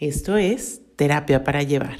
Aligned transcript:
Esto 0.00 0.36
es 0.36 0.80
Terapia 0.94 1.42
para 1.42 1.64
Llevar. 1.64 1.96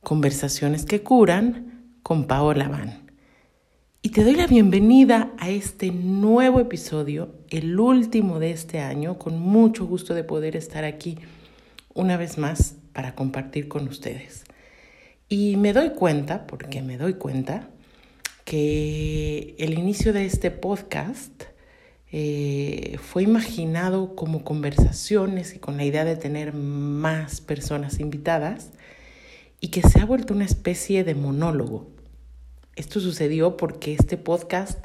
Conversaciones 0.00 0.84
que 0.84 1.02
curan 1.02 1.96
con 2.04 2.28
Paola 2.28 2.68
Van. 2.68 3.10
Y 4.00 4.10
te 4.10 4.22
doy 4.22 4.36
la 4.36 4.46
bienvenida 4.46 5.32
a 5.36 5.50
este 5.50 5.90
nuevo 5.90 6.60
episodio, 6.60 7.34
el 7.50 7.80
último 7.80 8.38
de 8.38 8.52
este 8.52 8.78
año, 8.78 9.18
con 9.18 9.40
mucho 9.40 9.86
gusto 9.86 10.14
de 10.14 10.22
poder 10.22 10.54
estar 10.54 10.84
aquí 10.84 11.18
una 11.94 12.16
vez 12.16 12.38
más 12.38 12.76
para 12.92 13.16
compartir 13.16 13.66
con 13.66 13.88
ustedes. 13.88 14.44
Y 15.28 15.56
me 15.56 15.72
doy 15.72 15.90
cuenta, 15.90 16.46
porque 16.46 16.80
me 16.80 16.96
doy 16.96 17.14
cuenta, 17.14 17.70
que 18.44 19.56
el 19.58 19.76
inicio 19.76 20.12
de 20.12 20.26
este 20.26 20.52
podcast 20.52 21.42
eh, 22.12 22.98
fue 23.02 23.24
imaginado 23.24 24.14
como 24.14 24.44
conversaciones 24.44 25.54
y 25.54 25.58
con 25.58 25.76
la 25.76 25.84
idea 25.84 26.04
de 26.04 26.16
tener 26.16 26.52
más 26.52 27.40
personas 27.40 27.98
invitadas 27.98 28.70
y 29.60 29.68
que 29.68 29.82
se 29.82 30.00
ha 30.00 30.06
vuelto 30.06 30.34
una 30.34 30.44
especie 30.44 31.02
de 31.04 31.14
monólogo. 31.14 31.88
Esto 32.76 33.00
sucedió 33.00 33.56
porque 33.56 33.94
este 33.94 34.16
podcast 34.16 34.84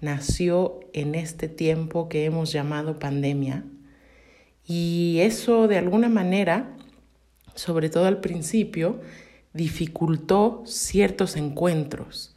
nació 0.00 0.80
en 0.92 1.14
este 1.14 1.48
tiempo 1.48 2.08
que 2.08 2.24
hemos 2.24 2.52
llamado 2.52 2.98
pandemia 2.98 3.64
y 4.66 5.18
eso 5.20 5.66
de 5.66 5.78
alguna 5.78 6.08
manera, 6.08 6.76
sobre 7.54 7.88
todo 7.88 8.06
al 8.06 8.20
principio, 8.20 9.00
dificultó 9.52 10.62
ciertos 10.66 11.36
encuentros. 11.36 12.34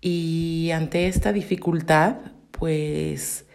Y 0.00 0.70
ante 0.72 1.06
esta 1.06 1.32
dificultad, 1.32 2.16
pues 2.60 3.46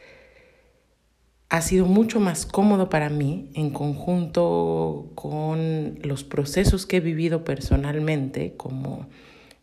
ha 1.49 1.61
sido 1.61 1.85
mucho 1.85 2.19
más 2.19 2.47
cómodo 2.47 2.89
para 2.89 3.09
mí 3.09 3.51
en 3.53 3.69
conjunto 3.69 5.11
con 5.13 5.99
los 6.01 6.23
procesos 6.23 6.87
que 6.87 6.97
he 6.97 7.01
vivido 7.01 7.45
personalmente, 7.45 8.55
como 8.57 9.07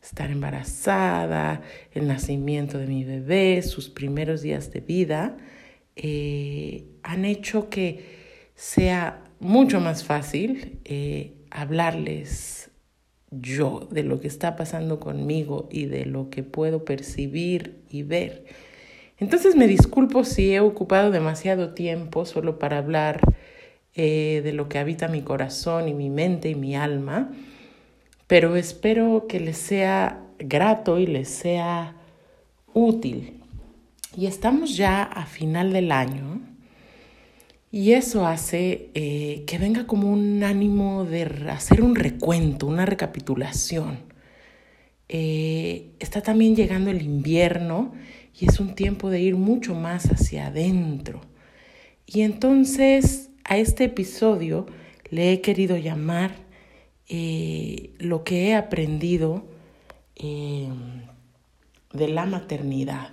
estar 0.01 0.31
embarazada, 0.31 1.61
el 1.93 2.07
nacimiento 2.07 2.79
de 2.79 2.87
mi 2.87 3.03
bebé, 3.03 3.61
sus 3.63 3.91
primeros 3.91 4.43
días 4.43 4.71
de 4.71 4.81
vida, 4.81 5.37
eh, 5.97 6.87
han 7.03 7.25
hecho 7.25 7.69
que 7.69 8.53
sea 8.55 9.25
mucho 9.41 9.81
más 9.81 10.05
fácil 10.05 10.79
eh, 10.85 11.35
hablarles 11.51 12.71
yo 13.33 13.89
de 13.91 14.05
lo 14.05 14.21
que 14.21 14.29
está 14.29 14.55
pasando 14.55 15.01
conmigo 15.01 15.69
y 15.73 15.87
de 15.87 16.07
lo 16.07 16.31
que 16.31 16.45
puedo 16.45 16.85
percibir 16.85 17.83
y 17.91 18.05
ver 18.05 18.45
entonces 19.19 19.57
me 19.57 19.67
disculpo 19.67 20.25
si 20.25 20.53
he 20.55 20.61
ocupado 20.61 21.11
demasiado 21.11 21.75
tiempo 21.75 22.25
solo 22.25 22.59
para 22.59 22.79
hablar 22.79 23.21
eh, 23.95 24.41
de 24.43 24.53
lo 24.53 24.69
que 24.69 24.79
habita 24.79 25.09
mi 25.09 25.23
corazón 25.23 25.89
y 25.89 25.95
mi 25.95 26.11
mente 26.11 26.49
y 26.49 26.55
mi 26.55 26.75
alma, 26.75 27.31
pero 28.27 28.57
espero 28.57 29.27
que 29.29 29.39
les 29.41 29.59
sea 29.59 30.25
grato 30.39 30.99
y 30.99 31.07
les 31.07 31.29
sea 31.29 31.97
útil. 32.73 33.43
Y 34.17 34.27
estamos 34.27 34.77
ya 34.77 35.03
a 35.03 35.27
final 35.27 35.73
del 35.73 35.93
año 35.93 36.41
y 37.71 37.93
eso 37.93 38.27
hace 38.27 38.91
eh, 38.95 39.45
que 39.47 39.57
venga 39.57 39.87
como 39.87 40.11
un 40.11 40.45
ánimo 40.45 41.05
de 41.05 41.25
hacer 41.51 41.83
un 41.83 41.95
recuento, 41.95 42.67
una 42.67 42.85
recapitulación. 42.85 44.01
Eh, 45.09 45.91
está 45.99 46.23
también 46.23 46.55
llegando 46.55 46.91
el 46.91 47.03
invierno 47.03 47.93
y 48.39 48.49
es 48.49 48.61
un 48.61 48.75
tiempo 48.75 49.11
de 49.11 49.21
ir 49.21 49.37
mucho 49.37 49.75
más 49.75 50.07
hacia 50.07 50.47
adentro. 50.47 51.21
Y 52.07 52.23
entonces 52.23 53.31
a 53.45 53.57
este 53.57 53.85
episodio 53.85 54.67
le 55.11 55.33
he 55.33 55.41
querido 55.41 55.77
llamar 55.77 56.35
eh, 57.09 57.95
lo 57.99 58.25
que 58.25 58.49
he 58.49 58.55
aprendido 58.55 59.45
eh, 60.17 60.69
de 61.93 62.09
la 62.09 62.27
maternidad. 62.27 63.11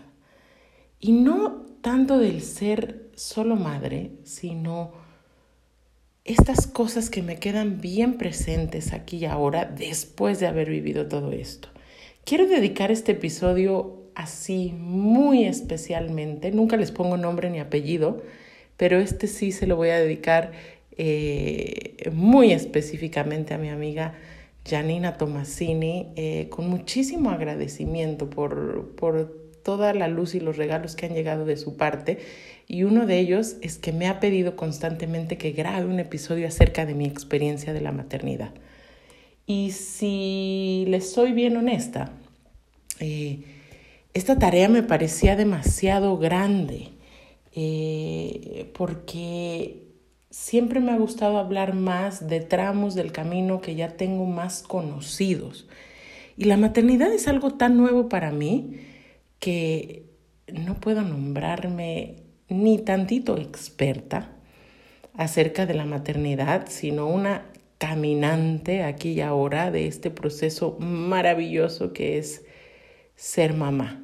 Y 1.00 1.12
no 1.12 1.66
tanto 1.82 2.18
del 2.18 2.42
ser 2.42 3.10
solo 3.16 3.56
madre, 3.56 4.12
sino 4.24 4.92
estas 6.26 6.68
cosas 6.68 7.10
que 7.10 7.24
me 7.24 7.40
quedan 7.40 7.82
bien 7.82 8.18
presentes 8.18 8.94
aquí 8.94 9.18
y 9.18 9.26
ahora 9.26 9.66
después 9.66 10.40
de 10.40 10.48
haber 10.48 10.70
vivido 10.70 11.08
todo 11.08 11.32
esto. 11.32 11.70
Quiero 12.24 12.48
dedicar 12.48 12.92
este 12.92 13.14
episodio 13.14 13.99
así 14.20 14.74
muy 14.78 15.46
especialmente. 15.46 16.52
Nunca 16.52 16.76
les 16.76 16.92
pongo 16.92 17.16
nombre 17.16 17.50
ni 17.50 17.60
apellido, 17.60 18.22
pero 18.76 19.00
este 19.00 19.28
sí 19.28 19.54
se 19.54 19.66
lo 19.66 19.78
voy 19.78 19.90
a 19.90 20.00
dedicar 20.00 20.52
eh, 20.98 22.10
muy 22.12 22.52
específicamente 22.52 23.54
a 23.54 23.58
mi 23.58 23.70
amiga 23.70 24.16
Janina 24.68 25.18
Tomasini, 25.18 26.10
eh, 26.18 26.48
con 26.50 26.70
muchísimo 26.70 27.30
agradecimiento 27.30 28.30
por, 28.30 28.94
por 28.98 29.34
toda 29.64 29.94
la 29.94 30.10
luz 30.10 30.36
y 30.36 30.42
los 30.42 30.58
regalos 30.58 30.98
que 30.98 31.06
han 31.06 31.14
llegado 31.14 31.46
de 31.46 31.56
su 31.56 31.78
parte. 31.78 32.20
Y 32.68 32.84
uno 32.84 33.06
de 33.06 33.20
ellos 33.20 33.56
es 33.62 33.78
que 33.78 33.94
me 33.94 34.08
ha 34.08 34.20
pedido 34.20 34.58
constantemente 34.58 35.38
que 35.38 35.52
grabe 35.52 35.86
un 35.86 36.00
episodio 36.00 36.46
acerca 36.46 36.86
de 36.86 36.94
mi 36.94 37.06
experiencia 37.06 37.72
de 37.72 37.80
la 37.80 37.94
maternidad. 37.94 38.54
Y 39.46 39.72
si 39.72 40.84
les 40.90 41.10
soy 41.10 41.32
bien 41.32 41.56
honesta, 41.56 42.12
eh, 43.00 43.59
esta 44.14 44.40
tarea 44.40 44.70
me 44.70 44.84
parecía 44.84 45.36
demasiado 45.36 46.18
grande 46.18 46.90
eh, 47.54 48.72
porque 48.78 49.88
siempre 50.30 50.80
me 50.80 50.92
ha 50.92 50.98
gustado 50.98 51.38
hablar 51.38 51.74
más 51.74 52.28
de 52.28 52.40
tramos 52.40 52.96
del 52.96 53.12
camino 53.12 53.62
que 53.62 53.76
ya 53.76 53.90
tengo 53.90 54.26
más 54.26 54.64
conocidos. 54.64 55.68
Y 56.38 56.46
la 56.46 56.58
maternidad 56.58 57.12
es 57.12 57.28
algo 57.28 57.56
tan 57.56 57.78
nuevo 57.78 58.08
para 58.10 58.32
mí 58.32 58.78
que 59.40 60.06
no 60.48 60.76
puedo 60.76 61.02
nombrarme 61.02 62.24
ni 62.48 62.78
tantito 62.80 63.38
experta 63.38 64.32
acerca 65.14 65.66
de 65.66 65.74
la 65.74 65.86
maternidad, 65.86 66.68
sino 66.70 67.08
una 67.08 67.46
caminante 67.78 68.84
aquí 68.84 69.12
y 69.12 69.22
ahora 69.22 69.72
de 69.72 69.88
este 69.88 70.12
proceso 70.12 70.78
maravilloso 70.80 71.94
que 71.94 72.18
es 72.18 72.44
ser 73.20 73.54
mamá. 73.54 74.02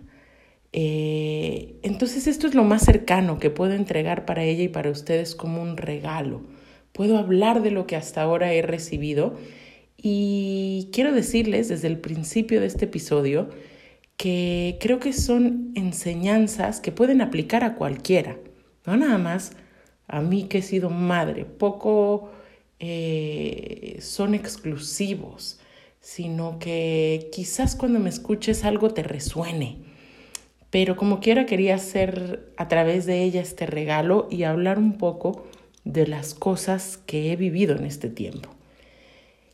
Eh, 0.73 1.79
entonces 1.83 2.27
esto 2.27 2.47
es 2.47 2.53
lo 2.53 2.65
más 2.65 2.83
cercano 2.83 3.39
que 3.39 3.49
puedo 3.49 3.71
entregar 3.71 4.25
para 4.25 4.43
ella 4.43 4.63
y 4.63 4.67
para 4.67 4.91
ustedes 4.91 5.35
como 5.35 5.61
un 5.61 5.77
regalo. 5.77 6.41
Puedo 6.91 7.17
hablar 7.17 7.63
de 7.63 7.71
lo 7.71 7.87
que 7.87 7.95
hasta 7.95 8.21
ahora 8.21 8.51
he 8.51 8.61
recibido 8.61 9.37
y 9.97 10.89
quiero 10.91 11.13
decirles 11.13 11.69
desde 11.69 11.87
el 11.87 11.97
principio 11.99 12.59
de 12.59 12.67
este 12.67 12.85
episodio 12.85 13.49
que 14.17 14.77
creo 14.81 14.99
que 14.99 15.13
son 15.13 15.71
enseñanzas 15.75 16.81
que 16.81 16.91
pueden 16.91 17.21
aplicar 17.21 17.63
a 17.63 17.75
cualquiera, 17.75 18.37
no 18.85 18.97
nada 18.97 19.17
más 19.17 19.53
a 20.07 20.21
mí 20.21 20.43
que 20.43 20.59
he 20.59 20.61
sido 20.61 20.89
madre, 20.89 21.45
poco 21.45 22.31
eh, 22.79 23.97
son 24.01 24.35
exclusivos 24.35 25.59
sino 26.05 26.59
que 26.59 27.31
quizás 27.31 27.75
cuando 27.75 27.97
me 27.97 28.09
escuches 28.11 28.63
algo 28.63 28.91
te 28.91 29.01
resuene. 29.01 29.77
Pero 30.69 30.97
como 30.97 31.19
quiera 31.19 31.47
quería 31.47 31.73
hacer 31.73 32.53
a 32.57 32.67
través 32.67 33.07
de 33.07 33.23
ella 33.23 33.41
este 33.41 33.65
regalo 33.65 34.27
y 34.29 34.43
hablar 34.43 34.77
un 34.77 34.99
poco 34.99 35.47
de 35.83 36.05
las 36.05 36.35
cosas 36.35 36.99
que 37.07 37.31
he 37.31 37.35
vivido 37.35 37.75
en 37.75 37.85
este 37.85 38.09
tiempo. 38.09 38.49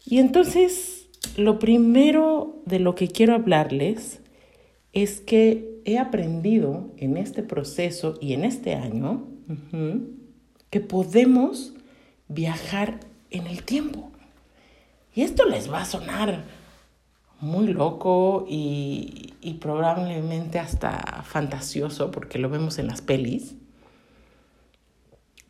Y 0.06 0.18
entonces, 0.18 1.08
lo 1.38 1.58
primero 1.58 2.62
de 2.66 2.80
lo 2.80 2.96
que 2.96 3.08
quiero 3.08 3.34
hablarles 3.34 4.20
es 4.92 5.22
que 5.22 5.80
he 5.86 5.98
aprendido 6.00 6.92
en 6.98 7.16
este 7.16 7.44
proceso 7.44 8.18
y 8.20 8.34
en 8.34 8.44
este 8.44 8.76
año 8.76 9.26
que 10.70 10.82
podemos 10.82 11.76
viajar 12.28 13.00
en 13.30 13.48
el 13.48 13.64
tiempo. 13.64 14.11
Y 15.14 15.24
esto 15.24 15.46
les 15.46 15.72
va 15.72 15.82
a 15.82 15.86
sonar 15.86 16.44
muy 17.42 17.68
loco 17.68 18.46
y, 18.48 19.34
probablemente 19.60 20.60
hasta 20.60 21.24
fantasioso 21.24 22.10
porque 22.10 22.40
lo 22.40 22.50
vemos 22.50 22.80
en 22.80 22.88
las 22.88 23.02
pelis. 23.02 23.56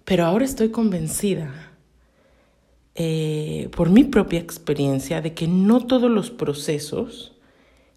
Pero 0.06 0.26
ahora 0.26 0.44
estoy 0.44 0.72
convencida 0.72 1.72
eh, 2.96 3.70
por 3.76 3.90
mi 3.90 4.04
propia 4.04 4.40
experiencia 4.40 5.22
de 5.22 5.34
que 5.34 5.48
no 5.48 5.86
todos 5.86 6.10
los 6.10 6.32
procesos 6.32 7.38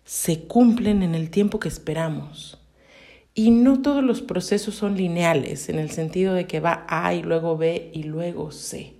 se 0.04 0.44
cumplen 0.44 1.02
en 1.02 1.14
el 1.14 1.30
tiempo 1.30 1.58
que 1.58 1.68
esperamos. 1.68 2.58
Y 3.34 3.50
no 3.50 3.82
todos 3.82 4.04
los 4.04 4.22
procesos 4.22 4.76
son 4.76 4.96
lineales, 4.96 5.68
en 5.68 5.80
el 5.80 5.90
sentido 5.90 6.34
de 6.34 6.46
que 6.46 6.60
va 6.60 6.86
A 6.88 7.14
y 7.14 7.22
luego 7.22 7.56
B 7.56 7.90
y 7.92 8.04
luego 8.04 8.52
C. 8.52 8.93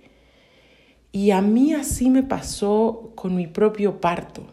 Y 1.15 1.31
a 1.31 1.39
mí 1.39 1.73
así 1.73 2.09
me 2.09 2.23
pasó 2.23 3.13
con 3.15 3.37
mi 3.37 3.47
propio 3.47 4.01
parto. 4.01 4.47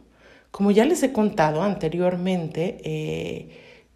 Como 0.53 0.71
ya 0.71 0.85
les 0.85 1.03
he 1.03 1.13
contado 1.13 1.61
anteriormente, 1.61 2.79
eh, 2.85 3.49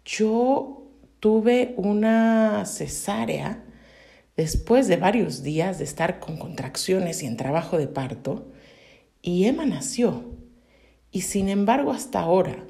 yo 0.03 0.83
tuve 1.21 1.73
una 1.77 2.65
cesárea 2.65 3.63
después 4.35 4.89
de 4.89 4.97
varios 4.97 5.43
días 5.43 5.77
de 5.77 5.85
estar 5.85 6.19
con 6.19 6.35
contracciones 6.35 7.23
y 7.23 7.27
en 7.27 7.37
trabajo 7.37 7.77
de 7.77 7.87
parto, 7.87 8.51
y 9.21 9.45
Emma 9.45 9.65
nació. 9.65 10.25
Y 11.09 11.21
sin 11.21 11.47
embargo, 11.47 11.91
hasta 11.91 12.19
ahora, 12.19 12.65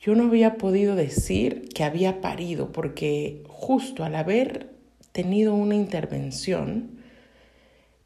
yo 0.00 0.16
no 0.16 0.24
había 0.24 0.56
podido 0.56 0.96
decir 0.96 1.68
que 1.68 1.84
había 1.84 2.20
parido, 2.20 2.72
porque 2.72 3.44
justo 3.46 4.02
al 4.02 4.16
haber 4.16 4.74
tenido 5.12 5.54
una 5.54 5.76
intervención, 5.76 6.99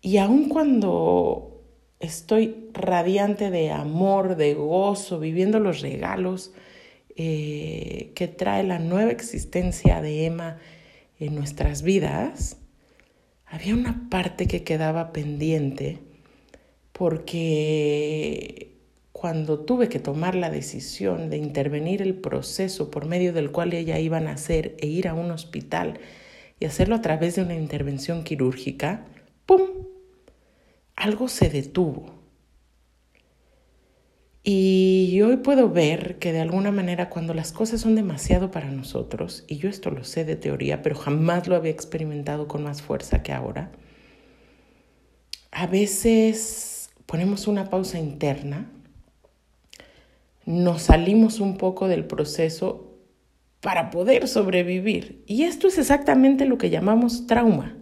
y 0.04 0.18
aun 0.18 0.50
cuando 0.50 1.62
estoy 1.98 2.68
radiante 2.74 3.50
de 3.50 3.70
amor, 3.70 4.36
de 4.36 4.52
gozo, 4.52 5.18
viviendo 5.18 5.60
los 5.60 5.80
regalos 5.80 6.52
eh, 7.16 8.12
que 8.14 8.28
trae 8.28 8.64
la 8.64 8.78
nueva 8.78 9.10
existencia 9.10 10.02
de 10.02 10.26
Emma 10.26 10.58
en 11.18 11.34
nuestras 11.34 11.80
vidas, 11.80 12.58
había 13.46 13.74
una 13.74 14.10
parte 14.10 14.46
que 14.46 14.62
quedaba 14.62 15.10
pendiente 15.10 16.00
porque 16.92 18.76
cuando 19.12 19.60
tuve 19.60 19.88
que 19.88 20.00
tomar 20.00 20.34
la 20.34 20.50
decisión 20.50 21.30
de 21.30 21.38
intervenir 21.38 22.02
el 22.02 22.14
proceso 22.14 22.90
por 22.90 23.06
medio 23.06 23.32
del 23.32 23.52
cual 23.52 23.72
ella 23.72 23.98
iba 23.98 24.18
a 24.18 24.20
nacer 24.20 24.76
e 24.80 24.86
ir 24.86 25.08
a 25.08 25.14
un 25.14 25.30
hospital 25.30 25.98
y 26.60 26.66
hacerlo 26.66 26.94
a 26.94 27.00
través 27.00 27.36
de 27.36 27.42
una 27.42 27.54
intervención 27.54 28.22
quirúrgica, 28.22 29.06
¡pum! 29.46 29.93
Algo 30.96 31.28
se 31.28 31.48
detuvo. 31.50 32.24
Y 34.46 35.22
hoy 35.22 35.38
puedo 35.38 35.70
ver 35.70 36.18
que 36.18 36.32
de 36.32 36.40
alguna 36.40 36.70
manera 36.70 37.08
cuando 37.08 37.32
las 37.32 37.50
cosas 37.50 37.80
son 37.80 37.94
demasiado 37.94 38.50
para 38.50 38.70
nosotros, 38.70 39.44
y 39.48 39.56
yo 39.56 39.70
esto 39.70 39.90
lo 39.90 40.04
sé 40.04 40.26
de 40.26 40.36
teoría, 40.36 40.82
pero 40.82 40.96
jamás 40.96 41.48
lo 41.48 41.56
había 41.56 41.70
experimentado 41.70 42.46
con 42.46 42.62
más 42.62 42.82
fuerza 42.82 43.22
que 43.22 43.32
ahora, 43.32 43.72
a 45.50 45.66
veces 45.66 46.90
ponemos 47.06 47.46
una 47.48 47.70
pausa 47.70 47.98
interna, 47.98 48.70
nos 50.44 50.82
salimos 50.82 51.40
un 51.40 51.56
poco 51.56 51.88
del 51.88 52.04
proceso 52.04 52.98
para 53.62 53.90
poder 53.90 54.28
sobrevivir. 54.28 55.24
Y 55.26 55.44
esto 55.44 55.68
es 55.68 55.78
exactamente 55.78 56.44
lo 56.44 56.58
que 56.58 56.68
llamamos 56.68 57.26
trauma. 57.26 57.78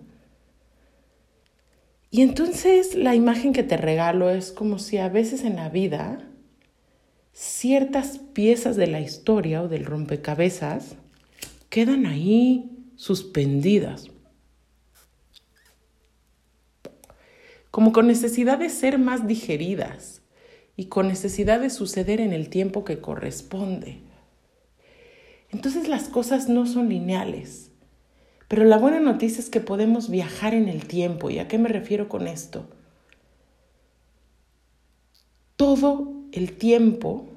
Y 2.14 2.20
entonces 2.20 2.94
la 2.94 3.14
imagen 3.14 3.54
que 3.54 3.62
te 3.62 3.78
regalo 3.78 4.28
es 4.28 4.52
como 4.52 4.78
si 4.78 4.98
a 4.98 5.08
veces 5.08 5.44
en 5.44 5.56
la 5.56 5.70
vida 5.70 6.18
ciertas 7.32 8.18
piezas 8.18 8.76
de 8.76 8.86
la 8.86 9.00
historia 9.00 9.62
o 9.62 9.68
del 9.68 9.86
rompecabezas 9.86 10.96
quedan 11.70 12.04
ahí 12.04 12.70
suspendidas, 12.96 14.10
como 17.70 17.94
con 17.94 18.08
necesidad 18.08 18.58
de 18.58 18.68
ser 18.68 18.98
más 18.98 19.26
digeridas 19.26 20.20
y 20.76 20.88
con 20.88 21.08
necesidad 21.08 21.60
de 21.60 21.70
suceder 21.70 22.20
en 22.20 22.34
el 22.34 22.50
tiempo 22.50 22.84
que 22.84 23.00
corresponde. 23.00 24.02
Entonces 25.48 25.88
las 25.88 26.10
cosas 26.10 26.50
no 26.50 26.66
son 26.66 26.90
lineales, 26.90 27.71
pero 28.52 28.66
la 28.66 28.76
buena 28.76 29.00
noticia 29.00 29.40
es 29.40 29.49
que 29.49 29.60
podemos 29.60 30.10
viajar 30.10 30.52
en 30.52 30.69
el 30.69 30.87
tiempo. 30.87 31.31
¿Y 31.31 31.38
a 31.38 31.49
qué 31.49 31.56
me 31.56 31.70
refiero 31.70 32.10
con 32.10 32.26
esto? 32.26 32.69
Todo 35.56 36.12
el 36.32 36.52
tiempo 36.58 37.31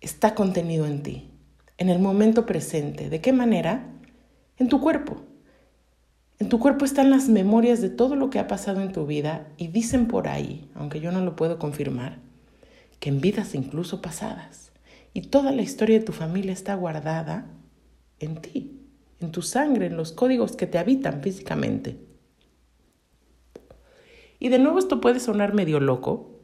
está 0.00 0.34
contenido 0.34 0.86
en 0.86 1.02
ti, 1.02 1.30
en 1.76 1.90
el 1.90 1.98
momento 1.98 2.46
presente. 2.46 3.10
¿De 3.10 3.20
qué 3.20 3.34
manera? 3.34 3.84
En 4.56 4.70
tu 4.70 4.80
cuerpo. 4.80 5.20
En 6.38 6.48
tu 6.48 6.58
cuerpo 6.58 6.86
están 6.86 7.10
las 7.10 7.28
memorias 7.28 7.82
de 7.82 7.90
todo 7.90 8.16
lo 8.16 8.30
que 8.30 8.38
ha 8.38 8.46
pasado 8.46 8.80
en 8.80 8.92
tu 8.92 9.04
vida 9.04 9.46
y 9.58 9.68
dicen 9.68 10.08
por 10.08 10.26
ahí, 10.26 10.70
aunque 10.74 11.00
yo 11.00 11.12
no 11.12 11.20
lo 11.20 11.36
puedo 11.36 11.58
confirmar, 11.58 12.16
que 12.98 13.10
en 13.10 13.20
vidas 13.20 13.54
incluso 13.54 14.00
pasadas. 14.00 14.72
Y 15.12 15.20
toda 15.20 15.52
la 15.52 15.60
historia 15.60 15.98
de 15.98 16.04
tu 16.06 16.12
familia 16.12 16.54
está 16.54 16.74
guardada 16.76 17.44
en 18.20 18.40
ti, 18.40 18.81
en 19.22 19.32
tu 19.32 19.42
sangre, 19.42 19.86
en 19.86 19.96
los 19.96 20.12
códigos 20.12 20.56
que 20.56 20.66
te 20.66 20.78
habitan 20.78 21.22
físicamente. 21.22 21.96
Y 24.38 24.48
de 24.48 24.58
nuevo 24.58 24.78
esto 24.78 25.00
puede 25.00 25.20
sonar 25.20 25.54
medio 25.54 25.78
loco, 25.78 26.40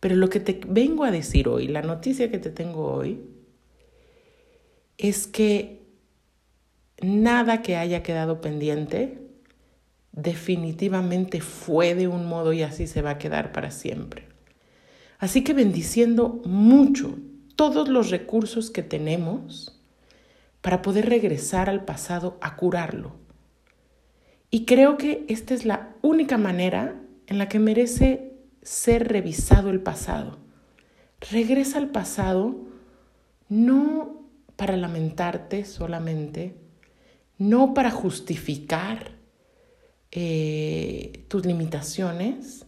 pero 0.00 0.16
lo 0.16 0.28
que 0.28 0.40
te 0.40 0.60
vengo 0.66 1.04
a 1.04 1.10
decir 1.10 1.48
hoy, 1.48 1.68
la 1.68 1.82
noticia 1.82 2.30
que 2.30 2.38
te 2.38 2.50
tengo 2.50 2.92
hoy, 2.92 3.20
es 4.98 5.26
que 5.26 5.86
nada 7.00 7.62
que 7.62 7.76
haya 7.76 8.02
quedado 8.02 8.40
pendiente 8.40 9.26
definitivamente 10.12 11.40
fue 11.40 11.94
de 11.94 12.08
un 12.08 12.26
modo 12.26 12.52
y 12.52 12.62
así 12.62 12.86
se 12.86 13.02
va 13.02 13.10
a 13.10 13.18
quedar 13.18 13.52
para 13.52 13.70
siempre. 13.70 14.26
Así 15.18 15.44
que 15.44 15.52
bendiciendo 15.52 16.40
mucho 16.44 17.18
todos 17.54 17.88
los 17.88 18.10
recursos 18.10 18.70
que 18.70 18.82
tenemos 18.82 19.75
para 20.60 20.82
poder 20.82 21.08
regresar 21.08 21.70
al 21.70 21.84
pasado 21.84 22.38
a 22.40 22.56
curarlo. 22.56 23.12
Y 24.50 24.64
creo 24.64 24.96
que 24.96 25.24
esta 25.28 25.54
es 25.54 25.64
la 25.64 25.94
única 26.02 26.38
manera 26.38 27.00
en 27.26 27.38
la 27.38 27.48
que 27.48 27.58
merece 27.58 28.32
ser 28.62 29.08
revisado 29.08 29.70
el 29.70 29.80
pasado. 29.80 30.38
Regresa 31.30 31.78
al 31.78 31.88
pasado 31.88 32.56
no 33.48 34.26
para 34.56 34.76
lamentarte 34.76 35.64
solamente, 35.64 36.56
no 37.38 37.74
para 37.74 37.90
justificar 37.90 39.12
eh, 40.10 41.24
tus 41.28 41.44
limitaciones, 41.44 42.66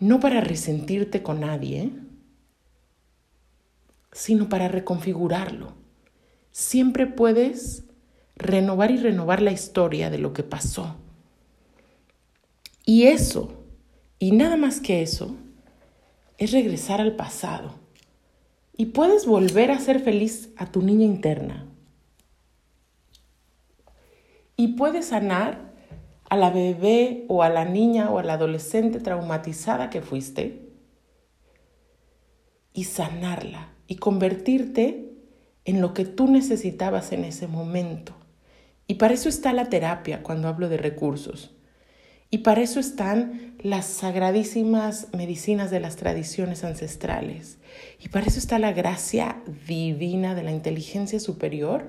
no 0.00 0.18
para 0.18 0.40
resentirte 0.40 1.22
con 1.22 1.40
nadie, 1.40 1.92
sino 4.12 4.48
para 4.48 4.68
reconfigurarlo. 4.68 5.74
Siempre 6.52 7.06
puedes 7.06 7.84
renovar 8.36 8.90
y 8.90 8.96
renovar 8.96 9.42
la 9.42 9.52
historia 9.52 10.10
de 10.10 10.18
lo 10.18 10.32
que 10.32 10.42
pasó. 10.42 10.96
Y 12.84 13.04
eso 13.04 13.60
y 14.22 14.32
nada 14.32 14.58
más 14.58 14.80
que 14.80 15.02
eso 15.02 15.34
es 16.36 16.52
regresar 16.52 17.00
al 17.00 17.16
pasado. 17.16 17.74
Y 18.76 18.86
puedes 18.86 19.26
volver 19.26 19.70
a 19.70 19.78
ser 19.78 20.00
feliz 20.00 20.50
a 20.56 20.66
tu 20.66 20.82
niña 20.82 21.06
interna. 21.06 21.66
Y 24.56 24.68
puedes 24.74 25.06
sanar 25.06 25.72
a 26.28 26.36
la 26.36 26.50
bebé 26.50 27.24
o 27.28 27.42
a 27.42 27.48
la 27.48 27.64
niña 27.64 28.10
o 28.10 28.18
a 28.18 28.22
la 28.22 28.34
adolescente 28.34 29.00
traumatizada 29.00 29.88
que 29.88 30.02
fuiste. 30.02 30.68
Y 32.74 32.84
sanarla 32.84 33.70
y 33.86 33.96
convertirte 33.96 35.09
en 35.70 35.80
lo 35.80 35.94
que 35.94 36.04
tú 36.04 36.28
necesitabas 36.28 37.12
en 37.12 37.24
ese 37.24 37.46
momento. 37.46 38.14
Y 38.86 38.94
para 38.94 39.14
eso 39.14 39.28
está 39.28 39.52
la 39.52 39.68
terapia 39.68 40.22
cuando 40.22 40.48
hablo 40.48 40.68
de 40.68 40.76
recursos. 40.76 41.52
Y 42.30 42.38
para 42.38 42.60
eso 42.60 42.78
están 42.78 43.56
las 43.60 43.86
sagradísimas 43.86 45.08
medicinas 45.12 45.70
de 45.70 45.80
las 45.80 45.96
tradiciones 45.96 46.62
ancestrales. 46.62 47.58
Y 47.98 48.08
para 48.08 48.26
eso 48.26 48.38
está 48.38 48.58
la 48.58 48.72
gracia 48.72 49.42
divina 49.66 50.34
de 50.34 50.44
la 50.44 50.52
inteligencia 50.52 51.18
superior 51.18 51.88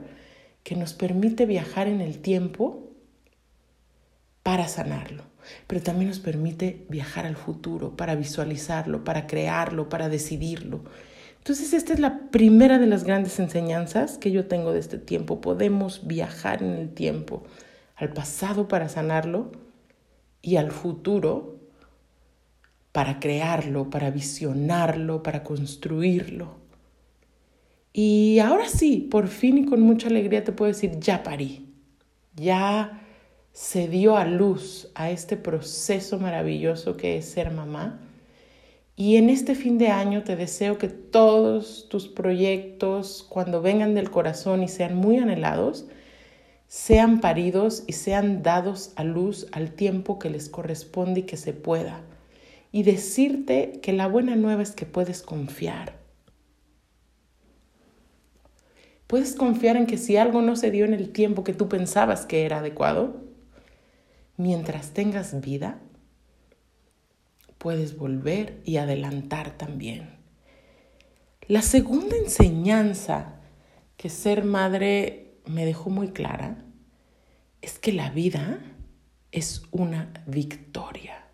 que 0.63 0.75
nos 0.75 0.93
permite 0.93 1.45
viajar 1.45 1.87
en 1.87 2.01
el 2.01 2.19
tiempo 2.19 2.91
para 4.41 4.67
sanarlo. 4.67 5.23
Pero 5.67 5.81
también 5.81 6.09
nos 6.09 6.19
permite 6.19 6.85
viajar 6.89 7.25
al 7.25 7.35
futuro, 7.35 7.95
para 7.95 8.15
visualizarlo, 8.15 9.03
para 9.03 9.27
crearlo, 9.27 9.89
para 9.89 10.09
decidirlo. 10.09 10.83
Entonces 11.41 11.73
esta 11.73 11.93
es 11.93 11.99
la 11.99 12.29
primera 12.29 12.77
de 12.77 12.85
las 12.85 13.03
grandes 13.03 13.39
enseñanzas 13.39 14.19
que 14.19 14.29
yo 14.29 14.45
tengo 14.45 14.73
de 14.73 14.79
este 14.79 14.99
tiempo. 14.99 15.41
Podemos 15.41 16.05
viajar 16.05 16.61
en 16.61 16.73
el 16.73 16.93
tiempo, 16.93 17.41
al 17.95 18.13
pasado 18.13 18.67
para 18.67 18.89
sanarlo 18.89 19.51
y 20.43 20.57
al 20.57 20.69
futuro 20.69 21.57
para 22.91 23.19
crearlo, 23.19 23.89
para 23.89 24.11
visionarlo, 24.11 25.23
para 25.23 25.41
construirlo. 25.41 26.57
Y 27.91 28.37
ahora 28.37 28.67
sí, 28.67 29.07
por 29.09 29.27
fin 29.27 29.57
y 29.57 29.65
con 29.65 29.81
mucha 29.81 30.09
alegría 30.09 30.43
te 30.43 30.51
puedo 30.51 30.71
decir, 30.71 30.99
ya 30.99 31.23
parí, 31.23 31.73
ya 32.35 33.01
se 33.51 33.87
dio 33.87 34.15
a 34.15 34.25
luz 34.25 34.89
a 34.93 35.09
este 35.09 35.37
proceso 35.37 36.19
maravilloso 36.19 36.95
que 36.95 37.17
es 37.17 37.25
ser 37.25 37.49
mamá. 37.51 37.99
Y 39.01 39.17
en 39.17 39.31
este 39.31 39.55
fin 39.55 39.79
de 39.79 39.87
año 39.87 40.23
te 40.23 40.35
deseo 40.35 40.77
que 40.77 40.87
todos 40.87 41.89
tus 41.89 42.07
proyectos, 42.07 43.25
cuando 43.27 43.59
vengan 43.59 43.95
del 43.95 44.11
corazón 44.11 44.61
y 44.61 44.67
sean 44.67 44.95
muy 44.95 45.17
anhelados, 45.17 45.87
sean 46.67 47.19
paridos 47.19 47.83
y 47.87 47.93
sean 47.93 48.43
dados 48.43 48.93
a 48.97 49.03
luz 49.03 49.47
al 49.53 49.71
tiempo 49.71 50.19
que 50.19 50.29
les 50.29 50.49
corresponde 50.49 51.21
y 51.21 51.23
que 51.23 51.35
se 51.35 51.51
pueda. 51.51 52.01
Y 52.71 52.83
decirte 52.83 53.79
que 53.81 53.91
la 53.91 54.05
buena 54.05 54.35
nueva 54.35 54.61
es 54.61 54.69
que 54.69 54.85
puedes 54.85 55.23
confiar. 55.23 55.93
Puedes 59.07 59.33
confiar 59.33 59.77
en 59.77 59.87
que 59.87 59.97
si 59.97 60.17
algo 60.17 60.43
no 60.43 60.55
se 60.55 60.69
dio 60.69 60.85
en 60.85 60.93
el 60.93 61.09
tiempo 61.09 61.43
que 61.43 61.55
tú 61.55 61.67
pensabas 61.69 62.27
que 62.27 62.45
era 62.45 62.59
adecuado, 62.59 63.15
mientras 64.37 64.91
tengas 64.91 65.41
vida, 65.41 65.79
puedes 67.61 67.95
volver 67.95 68.59
y 68.65 68.77
adelantar 68.77 69.55
también. 69.55 70.09
La 71.47 71.61
segunda 71.61 72.17
enseñanza 72.17 73.39
que 73.97 74.09
ser 74.09 74.43
madre 74.43 75.35
me 75.45 75.63
dejó 75.63 75.91
muy 75.91 76.09
clara 76.09 76.65
es 77.61 77.77
que 77.77 77.93
la 77.93 78.09
vida 78.09 78.63
es 79.31 79.61
una 79.69 80.11
victoria. 80.25 81.27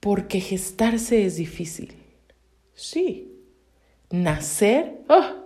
Porque 0.00 0.40
gestarse 0.40 1.24
es 1.24 1.36
difícil. 1.36 1.94
Sí. 2.74 3.32
Nacer, 4.10 5.04
oh, 5.08 5.44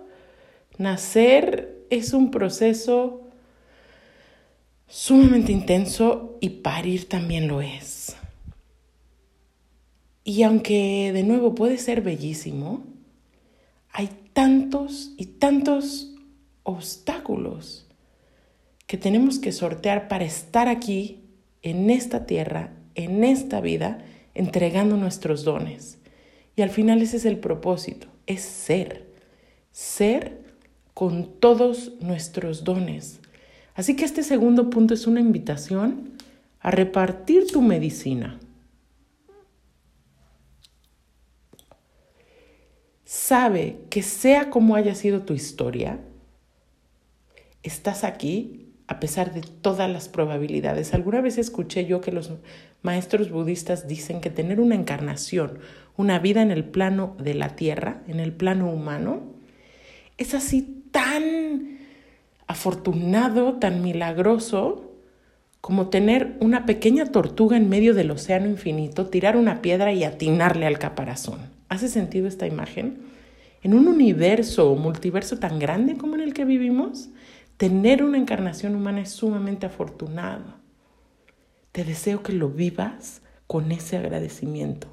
nacer 0.79 1.85
es 1.91 2.11
un 2.11 2.31
proceso 2.31 3.29
sumamente 4.87 5.51
intenso 5.51 6.39
y 6.41 6.49
parir 6.49 7.07
también 7.07 7.47
lo 7.47 7.61
es. 7.61 8.15
Y 10.23 10.43
aunque 10.43 11.11
de 11.13 11.23
nuevo 11.23 11.55
puede 11.55 11.77
ser 11.77 12.01
bellísimo, 12.01 12.83
hay 13.91 14.09
tantos 14.33 15.13
y 15.17 15.25
tantos 15.25 16.15
obstáculos 16.63 17.87
que 18.87 18.97
tenemos 18.97 19.39
que 19.39 19.51
sortear 19.51 20.07
para 20.07 20.25
estar 20.25 20.67
aquí, 20.67 21.17
en 21.63 21.89
esta 21.89 22.25
tierra, 22.25 22.73
en 22.95 23.23
esta 23.23 23.61
vida, 23.61 24.03
entregando 24.33 24.97
nuestros 24.97 25.43
dones. 25.43 25.99
Y 26.55 26.61
al 26.61 26.69
final 26.69 27.01
ese 27.01 27.17
es 27.17 27.25
el 27.25 27.37
propósito, 27.37 28.07
es 28.25 28.41
ser, 28.41 29.07
ser 29.71 30.41
con 30.93 31.39
todos 31.39 31.93
nuestros 32.01 32.63
dones. 32.63 33.19
Así 33.75 33.95
que 33.95 34.05
este 34.05 34.23
segundo 34.23 34.69
punto 34.69 34.93
es 34.93 35.07
una 35.07 35.19
invitación 35.19 36.13
a 36.59 36.71
repartir 36.71 37.47
tu 37.47 37.61
medicina 37.61 38.39
sabe 43.11 43.75
que 43.89 44.03
sea 44.03 44.49
como 44.49 44.73
haya 44.73 44.95
sido 44.95 45.23
tu 45.23 45.33
historia, 45.33 45.99
estás 47.61 48.05
aquí 48.05 48.69
a 48.87 49.01
pesar 49.01 49.33
de 49.33 49.41
todas 49.41 49.91
las 49.91 50.07
probabilidades. 50.07 50.93
Alguna 50.93 51.19
vez 51.19 51.37
escuché 51.37 51.85
yo 51.85 51.99
que 51.99 52.13
los 52.13 52.31
maestros 52.83 53.29
budistas 53.29 53.85
dicen 53.85 54.21
que 54.21 54.29
tener 54.29 54.61
una 54.61 54.75
encarnación, 54.75 55.59
una 55.97 56.19
vida 56.19 56.41
en 56.41 56.51
el 56.51 56.63
plano 56.63 57.17
de 57.19 57.33
la 57.33 57.57
tierra, 57.57 58.01
en 58.07 58.21
el 58.21 58.31
plano 58.31 58.71
humano, 58.71 59.23
es 60.17 60.33
así 60.33 60.85
tan 60.91 61.79
afortunado, 62.47 63.55
tan 63.55 63.81
milagroso, 63.81 64.89
como 65.59 65.89
tener 65.89 66.37
una 66.39 66.65
pequeña 66.65 67.07
tortuga 67.07 67.57
en 67.57 67.67
medio 67.67 67.93
del 67.93 68.11
océano 68.11 68.47
infinito, 68.47 69.07
tirar 69.07 69.35
una 69.35 69.61
piedra 69.61 69.91
y 69.91 70.05
atinarle 70.05 70.65
al 70.65 70.79
caparazón. 70.79 71.60
¿Hace 71.71 71.87
sentido 71.87 72.27
esta 72.27 72.47
imagen? 72.47 72.97
En 73.63 73.73
un 73.73 73.87
universo 73.87 74.69
o 74.69 74.75
multiverso 74.75 75.39
tan 75.39 75.57
grande 75.57 75.95
como 75.95 76.15
en 76.15 76.21
el 76.21 76.33
que 76.33 76.43
vivimos, 76.43 77.07
tener 77.55 78.03
una 78.03 78.17
encarnación 78.17 78.75
humana 78.75 78.99
es 78.99 79.11
sumamente 79.11 79.67
afortunado. 79.67 80.55
Te 81.71 81.85
deseo 81.85 82.23
que 82.23 82.33
lo 82.33 82.49
vivas 82.49 83.21
con 83.47 83.71
ese 83.71 83.95
agradecimiento. 83.95 84.89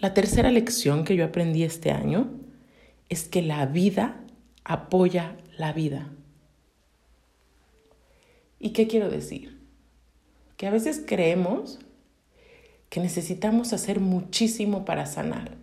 La 0.00 0.12
tercera 0.12 0.50
lección 0.50 1.04
que 1.04 1.14
yo 1.14 1.24
aprendí 1.24 1.62
este 1.62 1.92
año 1.92 2.40
es 3.08 3.28
que 3.28 3.42
la 3.42 3.64
vida 3.64 4.24
apoya 4.64 5.36
la 5.56 5.72
vida. 5.72 6.10
¿Y 8.58 8.70
qué 8.70 8.88
quiero 8.88 9.08
decir? 9.08 9.56
Que 10.56 10.66
a 10.66 10.72
veces 10.72 11.00
creemos 11.06 11.78
que 12.88 13.00
necesitamos 13.00 13.72
hacer 13.72 14.00
muchísimo 14.00 14.84
para 14.84 15.06
sanar. 15.06 15.56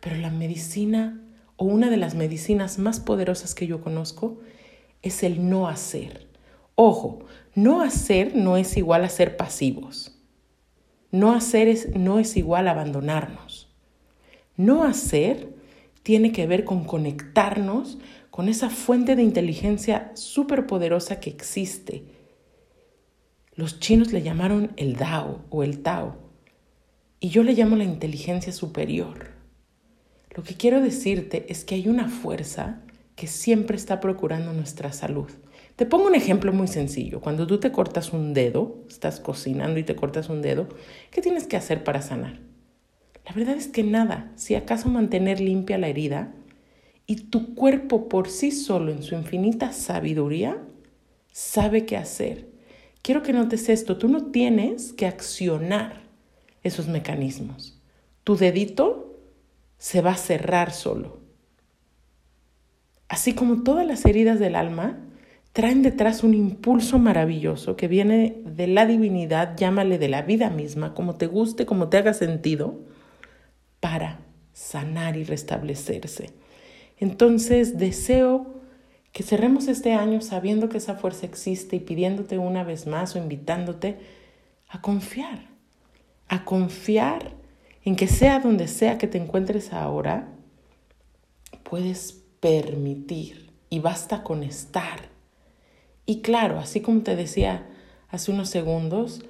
Pero 0.00 0.16
la 0.16 0.30
medicina, 0.30 1.20
o 1.56 1.64
una 1.64 1.90
de 1.90 1.96
las 1.96 2.14
medicinas 2.14 2.78
más 2.78 3.00
poderosas 3.00 3.54
que 3.54 3.66
yo 3.66 3.80
conozco, 3.80 4.38
es 5.02 5.22
el 5.22 5.48
no 5.48 5.68
hacer. 5.68 6.26
Ojo, 6.74 7.20
no 7.54 7.82
hacer 7.82 8.34
no 8.34 8.56
es 8.56 8.76
igual 8.76 9.04
a 9.04 9.08
ser 9.08 9.36
pasivos. 9.36 10.18
No 11.10 11.32
hacer 11.32 11.68
es, 11.68 11.94
no 11.94 12.18
es 12.18 12.36
igual 12.36 12.66
a 12.66 12.72
abandonarnos. 12.72 13.68
No 14.56 14.84
hacer 14.84 15.54
tiene 16.02 16.32
que 16.32 16.46
ver 16.46 16.64
con 16.64 16.84
conectarnos 16.84 17.98
con 18.30 18.48
esa 18.48 18.68
fuente 18.68 19.14
de 19.14 19.22
inteligencia 19.22 20.10
superpoderosa 20.14 21.20
que 21.20 21.30
existe, 21.30 22.04
los 23.56 23.78
chinos 23.78 24.12
le 24.12 24.22
llamaron 24.22 24.72
el 24.76 24.96
Dao 24.96 25.44
o 25.50 25.62
el 25.62 25.80
Tao 25.82 26.16
y 27.20 27.28
yo 27.28 27.44
le 27.44 27.52
llamo 27.52 27.76
la 27.76 27.84
inteligencia 27.84 28.52
superior. 28.52 29.28
Lo 30.34 30.42
que 30.42 30.54
quiero 30.54 30.80
decirte 30.80 31.46
es 31.48 31.64
que 31.64 31.76
hay 31.76 31.88
una 31.88 32.08
fuerza 32.08 32.80
que 33.14 33.28
siempre 33.28 33.76
está 33.76 34.00
procurando 34.00 34.52
nuestra 34.52 34.92
salud. 34.92 35.30
Te 35.76 35.86
pongo 35.86 36.06
un 36.06 36.16
ejemplo 36.16 36.52
muy 36.52 36.66
sencillo. 36.66 37.20
Cuando 37.20 37.46
tú 37.46 37.58
te 37.58 37.70
cortas 37.70 38.12
un 38.12 38.34
dedo, 38.34 38.82
estás 38.88 39.20
cocinando 39.20 39.78
y 39.78 39.84
te 39.84 39.94
cortas 39.94 40.28
un 40.28 40.42
dedo, 40.42 40.68
¿qué 41.12 41.22
tienes 41.22 41.46
que 41.46 41.56
hacer 41.56 41.84
para 41.84 42.02
sanar? 42.02 42.40
La 43.24 43.32
verdad 43.32 43.54
es 43.54 43.68
que 43.68 43.84
nada, 43.84 44.32
si 44.34 44.56
acaso 44.56 44.88
mantener 44.88 45.38
limpia 45.38 45.78
la 45.78 45.88
herida 45.88 46.34
y 47.06 47.16
tu 47.16 47.54
cuerpo 47.54 48.08
por 48.08 48.28
sí 48.28 48.50
solo 48.50 48.90
en 48.90 49.04
su 49.04 49.14
infinita 49.14 49.72
sabiduría 49.72 50.58
sabe 51.30 51.86
qué 51.86 51.96
hacer 51.96 52.53
quiero 53.04 53.22
que 53.22 53.34
notes 53.34 53.68
esto, 53.68 53.98
tú 53.98 54.08
no 54.08 54.32
tienes 54.32 54.94
que 54.94 55.06
accionar 55.06 56.00
esos 56.62 56.88
mecanismos. 56.88 57.78
Tu 58.24 58.36
dedito 58.36 59.20
se 59.76 60.00
va 60.00 60.12
a 60.12 60.16
cerrar 60.16 60.72
solo. 60.72 61.18
Así 63.06 63.34
como 63.34 63.62
todas 63.62 63.86
las 63.86 64.06
heridas 64.06 64.40
del 64.40 64.56
alma 64.56 64.98
traen 65.52 65.82
detrás 65.82 66.24
un 66.24 66.32
impulso 66.32 66.98
maravilloso 66.98 67.76
que 67.76 67.88
viene 67.88 68.42
de 68.46 68.66
la 68.66 68.86
divinidad, 68.86 69.54
llámale 69.54 69.98
de 69.98 70.08
la 70.08 70.22
vida 70.22 70.48
misma, 70.48 70.94
como 70.94 71.16
te 71.16 71.26
guste, 71.26 71.66
como 71.66 71.90
te 71.90 71.98
haga 71.98 72.14
sentido, 72.14 72.80
para 73.80 74.20
sanar 74.54 75.18
y 75.18 75.24
restablecerse. 75.24 76.30
Entonces 76.96 77.76
deseo 77.76 78.53
que 79.14 79.22
cerremos 79.22 79.68
este 79.68 79.94
año 79.94 80.20
sabiendo 80.20 80.68
que 80.68 80.78
esa 80.78 80.96
fuerza 80.96 81.24
existe 81.24 81.76
y 81.76 81.80
pidiéndote 81.80 82.36
una 82.36 82.64
vez 82.64 82.88
más 82.88 83.14
o 83.14 83.18
invitándote 83.20 83.96
a 84.68 84.82
confiar, 84.82 85.50
a 86.26 86.44
confiar 86.44 87.32
en 87.84 87.94
que 87.94 88.08
sea 88.08 88.40
donde 88.40 88.66
sea 88.66 88.98
que 88.98 89.06
te 89.06 89.18
encuentres 89.18 89.72
ahora, 89.72 90.32
puedes 91.62 92.24
permitir 92.40 93.52
y 93.70 93.78
basta 93.78 94.24
con 94.24 94.42
estar. 94.42 95.08
Y 96.06 96.20
claro, 96.20 96.58
así 96.58 96.80
como 96.80 97.02
te 97.02 97.14
decía 97.14 97.68
hace 98.08 98.32
unos 98.32 98.50
segundos, 98.50 99.24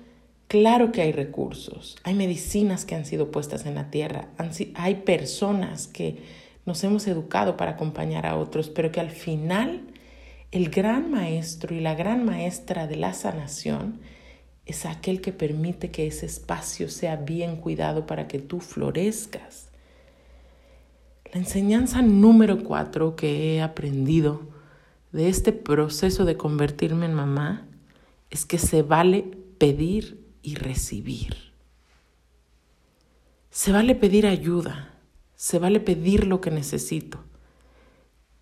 claro 0.48 0.92
que 0.92 1.02
hay 1.02 1.12
recursos, 1.12 1.98
hay 2.04 2.14
medicinas 2.14 2.86
que 2.86 2.94
han 2.94 3.04
sido 3.04 3.30
puestas 3.30 3.66
en 3.66 3.74
la 3.74 3.90
tierra, 3.90 4.30
hay 4.76 4.94
personas 4.94 5.88
que 5.88 6.43
nos 6.66 6.82
hemos 6.84 7.06
educado 7.06 7.56
para 7.56 7.72
acompañar 7.72 8.26
a 8.26 8.36
otros, 8.36 8.70
pero 8.70 8.90
que 8.90 9.00
al 9.00 9.10
final 9.10 9.82
el 10.50 10.70
gran 10.70 11.10
maestro 11.10 11.74
y 11.74 11.80
la 11.80 11.94
gran 11.94 12.24
maestra 12.24 12.86
de 12.86 12.96
la 12.96 13.12
sanación 13.12 14.00
es 14.66 14.86
aquel 14.86 15.20
que 15.20 15.32
permite 15.32 15.90
que 15.90 16.06
ese 16.06 16.26
espacio 16.26 16.88
sea 16.88 17.16
bien 17.16 17.56
cuidado 17.56 18.06
para 18.06 18.28
que 18.28 18.38
tú 18.38 18.60
florezcas. 18.60 19.68
La 21.32 21.40
enseñanza 21.40 22.00
número 22.00 22.62
cuatro 22.62 23.16
que 23.16 23.56
he 23.56 23.62
aprendido 23.62 24.42
de 25.12 25.28
este 25.28 25.52
proceso 25.52 26.24
de 26.24 26.36
convertirme 26.36 27.06
en 27.06 27.14
mamá 27.14 27.66
es 28.30 28.46
que 28.46 28.58
se 28.58 28.82
vale 28.82 29.24
pedir 29.58 30.24
y 30.42 30.54
recibir. 30.54 31.52
Se 33.50 33.70
vale 33.70 33.94
pedir 33.94 34.26
ayuda 34.26 34.93
se 35.36 35.58
vale 35.58 35.80
pedir 35.80 36.26
lo 36.26 36.40
que 36.40 36.50
necesito. 36.50 37.18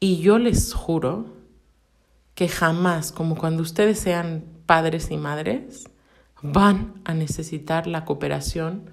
Y 0.01 0.19
yo 0.19 0.39
les 0.39 0.75
juro 0.75 1.27
que 2.35 2.49
jamás, 2.49 3.13
como 3.13 3.37
cuando 3.37 3.63
ustedes 3.63 3.99
sean 3.99 4.45
padres 4.67 5.11
y 5.11 5.17
madres, 5.17 5.85
van 6.43 6.95
a 7.05 7.15
necesitar 7.15 7.87
la 7.87 8.05
cooperación 8.05 8.91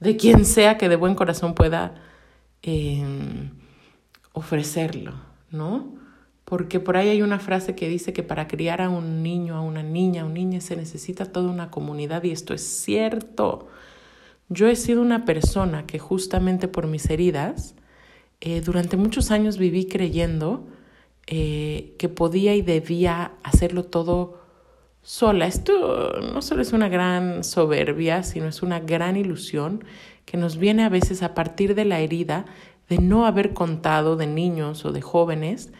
de 0.00 0.16
quien 0.16 0.44
sea 0.44 0.78
que 0.78 0.88
de 0.88 0.96
buen 0.96 1.14
corazón 1.14 1.54
pueda 1.54 1.94
em, 2.62 3.50
ofrecerlo, 4.32 5.14
¿no? 5.50 5.94
Porque 6.44 6.80
por 6.80 6.96
ahí 6.96 7.08
hay 7.08 7.22
una 7.22 7.38
frase 7.38 7.74
que 7.76 7.88
dice 7.88 8.12
que 8.12 8.22
para 8.22 8.48
criar 8.48 8.82
a 8.82 8.90
un 8.90 9.22
niño, 9.22 9.54
a 9.56 9.60
una 9.60 9.82
niña, 9.82 10.22
a 10.22 10.24
un 10.24 10.34
niño 10.34 10.60
se 10.60 10.76
necesita 10.76 11.26
toda 11.26 11.50
una 11.50 11.70
comunidad 11.70 12.24
y 12.24 12.32
esto 12.32 12.52
es 12.52 12.62
cierto. 12.62 13.68
Yo 14.48 14.68
he 14.68 14.76
sido 14.76 15.00
una 15.00 15.24
persona 15.24 15.86
que 15.86 15.98
justamente 15.98 16.68
por 16.68 16.86
mis 16.86 17.08
heridas 17.10 17.74
eh, 18.40 18.60
durante 18.60 18.96
muchos 18.96 19.30
años 19.30 19.56
viví 19.56 19.86
creyendo 19.86 20.66
eh, 21.26 21.94
que 21.98 22.08
podía 22.08 22.54
y 22.54 22.62
debía 22.62 23.32
hacerlo 23.42 23.84
todo 23.84 24.40
sola. 25.02 25.46
Esto 25.46 26.20
no 26.32 26.42
solo 26.42 26.62
es 26.62 26.72
una 26.72 26.88
gran 26.88 27.44
soberbia, 27.44 28.22
sino 28.22 28.48
es 28.48 28.62
una 28.62 28.80
gran 28.80 29.16
ilusión 29.16 29.84
que 30.24 30.36
nos 30.36 30.56
viene 30.56 30.84
a 30.84 30.88
veces 30.88 31.22
a 31.22 31.34
partir 31.34 31.74
de 31.74 31.84
la 31.84 32.00
herida 32.00 32.46
de 32.88 32.98
no 32.98 33.26
haber 33.26 33.54
contado 33.54 34.16
de 34.16 34.26
niños 34.26 34.84
o 34.84 34.92
de 34.92 35.02
jóvenes 35.02 35.72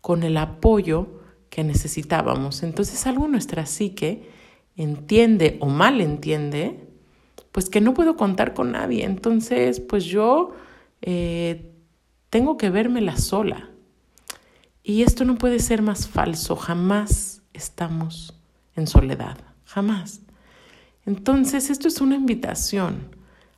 con 0.00 0.22
el 0.22 0.36
apoyo 0.36 1.20
que 1.50 1.64
necesitábamos. 1.64 2.62
Entonces 2.62 3.06
algo 3.06 3.28
nuestra 3.28 3.66
psique 3.66 4.30
entiende 4.76 5.56
o 5.60 5.66
mal 5.66 6.00
entiende, 6.00 6.85
pues 7.56 7.70
que 7.70 7.80
no 7.80 7.94
puedo 7.94 8.16
contar 8.16 8.52
con 8.52 8.72
nadie. 8.72 9.06
Entonces, 9.06 9.80
pues 9.80 10.04
yo 10.04 10.54
eh, 11.00 11.72
tengo 12.28 12.58
que 12.58 12.68
la 13.00 13.16
sola. 13.16 13.70
Y 14.82 15.04
esto 15.04 15.24
no 15.24 15.38
puede 15.38 15.58
ser 15.60 15.80
más 15.80 16.06
falso. 16.06 16.54
Jamás 16.54 17.40
estamos 17.54 18.34
en 18.74 18.86
soledad. 18.86 19.38
Jamás. 19.64 20.20
Entonces, 21.06 21.70
esto 21.70 21.88
es 21.88 22.02
una 22.02 22.16
invitación 22.16 23.08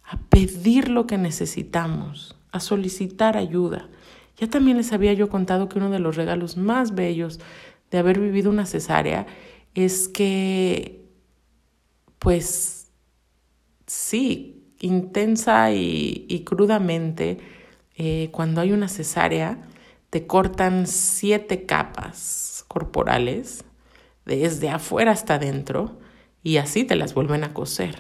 a 0.05 0.17
pedir 0.17 0.91
lo 0.91 1.09
que 1.09 1.19
necesitamos, 1.19 2.37
a 2.53 2.61
solicitar 2.61 3.37
ayuda. 3.37 3.89
Ya 4.37 4.49
también 4.49 4.77
les 4.77 4.93
había 4.93 5.13
yo 5.13 5.29
contado 5.29 5.69
que 5.69 5.79
uno 5.79 5.91
de 5.91 5.99
los 5.99 6.15
regalos 6.15 6.57
más 6.57 6.95
bellos 6.95 7.41
de 7.91 7.99
haber 7.99 8.21
vivido 8.21 8.49
una 8.49 8.65
cesárea 8.65 9.27
es 9.75 10.07
que, 10.07 11.05
pues, 12.21 12.78
sí, 13.89 14.63
intensa 14.79 15.73
y, 15.73 16.43
crudamente, 16.47 17.39
eh, 17.97 18.29
cuando 18.31 18.61
hay 18.61 18.73
una 18.73 18.89
cesárea, 18.89 19.67
te 20.11 20.27
cortan 20.27 20.87
siete 20.87 21.67
capas 21.67 22.65
corporales, 22.69 23.65
desde 24.25 24.69
afuera 24.69 25.13
hasta 25.13 25.35
adentro, 25.35 25.99
y 26.43 26.59
así 26.59 26.85
te 26.85 26.97
las 26.97 27.15
vuelven 27.15 27.45
a 27.45 27.53
coser. 27.53 27.97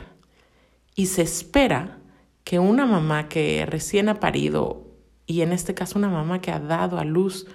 Y 0.94 1.06
se 1.06 1.22
espera 1.22 1.98
que 2.44 2.58
una 2.58 2.86
mamá 2.86 3.28
que 3.28 3.66
recién 3.66 4.08
ha 4.08 4.20
parido, 4.20 4.86
y 5.26 5.40
en 5.40 5.52
este 5.52 5.74
caso 5.74 5.98
una 5.98 6.08
mamá 6.08 6.40
que 6.40 6.52
ha 6.52 6.60
dado 6.60 6.98
a 6.98 7.04
luz 7.04 7.46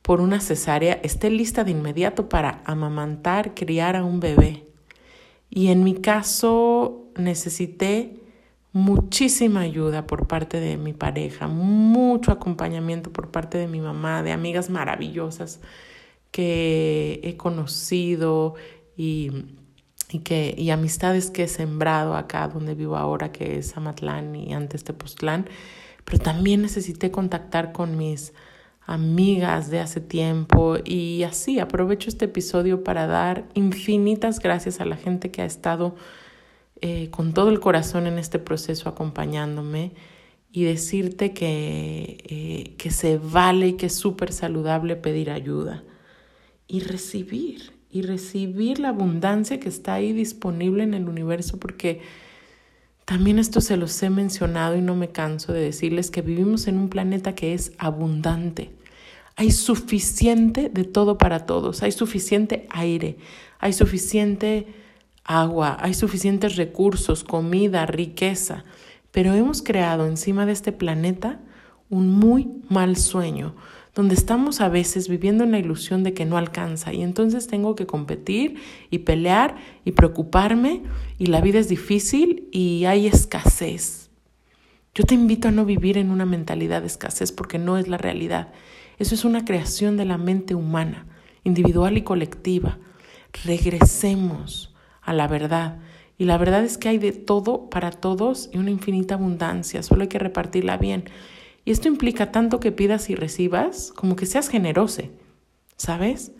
por 0.00 0.20
una 0.20 0.40
cesárea, 0.40 0.94
esté 1.02 1.30
lista 1.30 1.62
de 1.64 1.70
inmediato 1.70 2.28
para 2.28 2.62
amamantar, 2.64 3.54
criar 3.54 3.94
a 3.94 4.04
un 4.04 4.18
bebé. 4.18 4.66
Y 5.48 5.68
en 5.68 5.84
mi 5.84 5.94
caso 5.94 7.01
necesité 7.16 8.20
muchísima 8.72 9.60
ayuda 9.60 10.06
por 10.06 10.26
parte 10.26 10.58
de 10.58 10.76
mi 10.76 10.92
pareja, 10.92 11.46
mucho 11.46 12.32
acompañamiento 12.32 13.12
por 13.12 13.30
parte 13.30 13.58
de 13.58 13.68
mi 13.68 13.80
mamá, 13.80 14.22
de 14.22 14.32
amigas 14.32 14.70
maravillosas 14.70 15.60
que 16.30 17.20
he 17.22 17.36
conocido 17.36 18.54
y, 18.96 19.30
y, 20.10 20.20
que, 20.20 20.54
y 20.56 20.70
amistades 20.70 21.30
que 21.30 21.44
he 21.44 21.48
sembrado 21.48 22.16
acá 22.16 22.48
donde 22.48 22.74
vivo 22.74 22.96
ahora, 22.96 23.30
que 23.30 23.58
es 23.58 23.76
Amatlán 23.76 24.34
y 24.34 24.54
antes 24.54 24.84
Tepoztlán, 24.84 25.46
pero 26.04 26.18
también 26.18 26.62
necesité 26.62 27.10
contactar 27.10 27.72
con 27.72 27.98
mis 27.98 28.32
amigas 28.86 29.70
de 29.70 29.80
hace 29.80 30.00
tiempo 30.00 30.76
y 30.84 31.22
así 31.22 31.60
aprovecho 31.60 32.08
este 32.08 32.24
episodio 32.24 32.82
para 32.82 33.06
dar 33.06 33.44
infinitas 33.54 34.40
gracias 34.40 34.80
a 34.80 34.84
la 34.84 34.96
gente 34.96 35.30
que 35.30 35.42
ha 35.42 35.44
estado 35.44 35.94
eh, 36.84 37.10
con 37.10 37.32
todo 37.32 37.48
el 37.50 37.60
corazón 37.60 38.08
en 38.08 38.18
este 38.18 38.40
proceso 38.40 38.88
acompañándome 38.88 39.92
y 40.50 40.64
decirte 40.64 41.32
que, 41.32 42.18
eh, 42.28 42.74
que 42.76 42.90
se 42.90 43.18
vale 43.18 43.68
y 43.68 43.72
que 43.74 43.86
es 43.86 43.94
súper 43.94 44.32
saludable 44.32 44.96
pedir 44.96 45.30
ayuda 45.30 45.84
y 46.66 46.80
recibir, 46.80 47.72
y 47.88 48.02
recibir 48.02 48.80
la 48.80 48.88
abundancia 48.88 49.60
que 49.60 49.68
está 49.68 49.94
ahí 49.94 50.12
disponible 50.12 50.82
en 50.82 50.94
el 50.94 51.08
universo, 51.08 51.60
porque 51.60 52.00
también 53.04 53.38
esto 53.38 53.60
se 53.60 53.76
los 53.76 54.02
he 54.02 54.10
mencionado 54.10 54.74
y 54.74 54.80
no 54.80 54.96
me 54.96 55.10
canso 55.12 55.52
de 55.52 55.60
decirles 55.60 56.10
que 56.10 56.22
vivimos 56.22 56.66
en 56.66 56.78
un 56.78 56.88
planeta 56.88 57.36
que 57.36 57.54
es 57.54 57.74
abundante. 57.78 58.72
Hay 59.36 59.52
suficiente 59.52 60.68
de 60.68 60.82
todo 60.82 61.16
para 61.16 61.46
todos, 61.46 61.84
hay 61.84 61.92
suficiente 61.92 62.66
aire, 62.70 63.18
hay 63.60 63.72
suficiente 63.72 64.81
agua, 65.24 65.76
hay 65.80 65.94
suficientes 65.94 66.56
recursos, 66.56 67.24
comida, 67.24 67.86
riqueza, 67.86 68.64
pero 69.10 69.34
hemos 69.34 69.62
creado 69.62 70.06
encima 70.06 70.46
de 70.46 70.52
este 70.52 70.72
planeta 70.72 71.40
un 71.90 72.08
muy 72.08 72.48
mal 72.68 72.96
sueño, 72.96 73.54
donde 73.94 74.14
estamos 74.14 74.62
a 74.62 74.70
veces 74.70 75.08
viviendo 75.08 75.44
en 75.44 75.52
la 75.52 75.58
ilusión 75.58 76.02
de 76.02 76.14
que 76.14 76.24
no 76.24 76.38
alcanza 76.38 76.94
y 76.94 77.02
entonces 77.02 77.46
tengo 77.46 77.74
que 77.74 77.86
competir 77.86 78.56
y 78.90 79.00
pelear 79.00 79.56
y 79.84 79.92
preocuparme 79.92 80.82
y 81.18 81.26
la 81.26 81.42
vida 81.42 81.58
es 81.58 81.68
difícil 81.68 82.48
y 82.50 82.86
hay 82.86 83.06
escasez. 83.06 84.10
Yo 84.94 85.04
te 85.04 85.14
invito 85.14 85.48
a 85.48 85.52
no 85.52 85.66
vivir 85.66 85.98
en 85.98 86.10
una 86.10 86.24
mentalidad 86.24 86.80
de 86.80 86.86
escasez 86.86 87.32
porque 87.32 87.58
no 87.58 87.76
es 87.76 87.88
la 87.88 87.98
realidad. 87.98 88.52
Eso 88.98 89.14
es 89.14 89.24
una 89.24 89.44
creación 89.44 89.96
de 89.96 90.06
la 90.06 90.16
mente 90.16 90.54
humana, 90.54 91.06
individual 91.44 91.98
y 91.98 92.02
colectiva. 92.02 92.78
Regresemos 93.44 94.71
a 95.02 95.12
la 95.12 95.28
verdad. 95.28 95.78
Y 96.18 96.24
la 96.24 96.38
verdad 96.38 96.64
es 96.64 96.78
que 96.78 96.88
hay 96.88 96.98
de 96.98 97.12
todo 97.12 97.68
para 97.68 97.90
todos 97.90 98.48
y 98.52 98.58
una 98.58 98.70
infinita 98.70 99.14
abundancia, 99.14 99.82
solo 99.82 100.02
hay 100.02 100.08
que 100.08 100.18
repartirla 100.18 100.76
bien. 100.76 101.04
Y 101.64 101.70
esto 101.70 101.88
implica 101.88 102.32
tanto 102.32 102.60
que 102.60 102.72
pidas 102.72 103.10
y 103.10 103.14
recibas 103.14 103.92
como 103.94 104.16
que 104.16 104.26
seas 104.26 104.48
generoso, 104.48 105.02
¿sabes? 105.76 106.32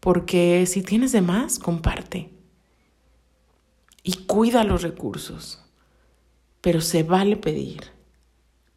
Porque 0.00 0.66
si 0.66 0.82
tienes 0.82 1.12
de 1.12 1.22
más, 1.22 1.58
comparte. 1.58 2.30
Y 4.02 4.24
cuida 4.26 4.64
los 4.64 4.82
recursos. 4.82 5.62
Pero 6.60 6.80
se 6.80 7.02
vale 7.02 7.36
pedir. 7.36 7.84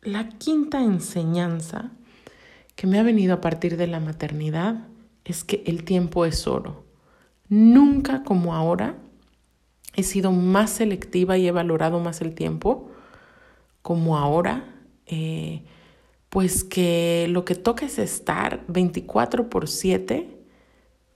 La 0.02 0.30
quinta 0.30 0.82
enseñanza 0.82 1.92
que 2.76 2.88
me 2.88 3.00
ha 3.00 3.04
venido 3.04 3.34
a 3.34 3.42
partir 3.42 3.76
de 3.76 3.88
la 3.88 4.00
maternidad 4.00 4.88
es 5.26 5.44
que 5.44 5.64
el 5.66 5.84
tiempo 5.84 6.26
es 6.26 6.48
oro. 6.48 6.86
Nunca 7.50 8.24
como 8.24 8.56
ahora 8.56 8.96
he 9.98 10.04
sido 10.04 10.32
más 10.32 10.70
selectiva 10.70 11.38
y 11.38 11.48
he 11.48 11.52
valorado 11.52 12.00
más 12.00 12.22
el 12.22 12.34
tiempo, 12.36 12.92
como 13.82 14.18
ahora, 14.18 14.76
eh, 15.08 15.64
pues 16.30 16.64
que 16.64 17.28
lo 17.30 17.44
que 17.44 17.56
toca 17.56 17.88
es 17.88 17.98
estar 17.98 18.64
24 18.68 19.50
por 19.50 19.68
7 19.68 20.30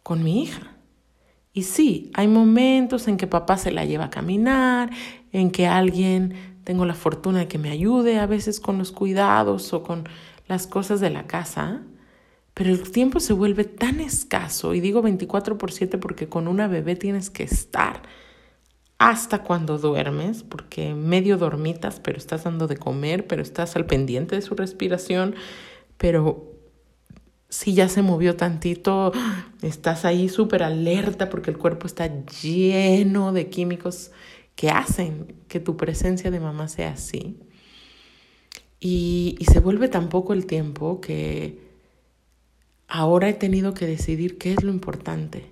con 0.02 0.24
mi 0.24 0.42
hija. 0.42 0.76
Y 1.54 1.64
sí, 1.64 2.12
hay 2.16 2.28
momentos 2.28 3.08
en 3.08 3.18
que 3.18 3.28
papá 3.28 3.58
se 3.58 3.72
la 3.72 3.86
lleva 3.86 4.06
a 4.06 4.10
caminar, 4.10 4.90
en 5.32 5.52
que 5.52 5.68
alguien 5.68 6.34
tengo 6.64 6.86
la 6.86 6.96
fortuna 6.96 7.40
de 7.40 7.48
que 7.48 7.60
me 7.60 7.70
ayude 7.70 8.18
a 8.18 8.26
veces 8.26 8.60
con 8.60 8.80
los 8.80 8.92
cuidados 8.92 9.74
o 9.74 9.84
con 9.84 10.10
las 10.48 10.66
cosas 10.66 11.00
de 11.00 11.12
la 11.12 11.28
casa, 11.28 11.84
pero 12.56 12.72
el 12.72 12.92
tiempo 12.92 13.20
se 13.20 13.34
vuelve 13.34 13.64
tan 13.64 14.00
escaso, 14.00 14.74
y 14.74 14.80
digo 14.80 15.04
24 15.04 15.60
por 15.60 15.72
7 15.72 16.00
porque 16.00 16.28
con 16.28 16.48
una 16.48 16.68
bebé 16.68 16.96
tienes 16.96 17.30
que 17.30 17.44
estar 17.44 18.02
hasta 19.02 19.42
cuando 19.42 19.80
duermes, 19.80 20.44
porque 20.44 20.94
medio 20.94 21.40
dormitas, 21.40 22.00
pero 22.00 22.20
estás 22.20 22.44
dando 22.44 22.68
de 22.68 22.78
comer, 22.78 23.26
pero 23.26 23.42
estás 23.42 23.76
al 23.76 23.88
pendiente 23.88 24.36
de 24.36 24.44
su 24.44 24.54
respiración, 24.54 25.34
pero 25.98 26.54
si 27.50 27.74
ya 27.74 27.90
se 27.90 28.04
movió 28.04 28.36
tantito, 28.36 29.12
estás 29.64 30.06
ahí 30.06 30.30
súper 30.30 30.62
alerta 30.62 31.32
porque 31.32 31.50
el 31.50 31.58
cuerpo 31.58 31.88
está 31.88 32.12
lleno 32.44 33.34
de 33.34 33.50
químicos 33.50 34.12
que 34.56 34.70
hacen 34.70 35.34
que 35.48 35.60
tu 35.60 35.78
presencia 35.78 36.30
de 36.30 36.40
mamá 36.40 36.68
sea 36.68 36.92
así. 36.92 37.40
Y, 38.80 39.36
y 39.40 39.46
se 39.46 39.62
vuelve 39.62 39.88
tan 39.88 40.10
poco 40.10 40.34
el 40.34 40.46
tiempo 40.46 41.02
que 41.02 41.58
ahora 42.88 43.30
he 43.30 43.34
tenido 43.34 43.74
que 43.74 43.88
decidir 43.88 44.38
qué 44.38 44.54
es 44.54 44.64
lo 44.64 44.72
importante 44.72 45.50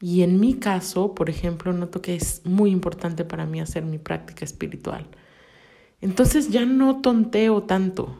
y 0.00 0.22
en 0.22 0.38
mi 0.38 0.54
caso, 0.54 1.14
por 1.14 1.28
ejemplo, 1.28 1.72
noto 1.72 2.00
que 2.00 2.14
es 2.14 2.42
muy 2.44 2.70
importante 2.70 3.24
para 3.24 3.46
mí 3.46 3.60
hacer 3.60 3.84
mi 3.84 3.98
práctica 3.98 4.44
espiritual. 4.44 5.06
Entonces 6.00 6.50
ya 6.50 6.64
no 6.64 7.00
tonteo 7.00 7.64
tanto, 7.64 8.16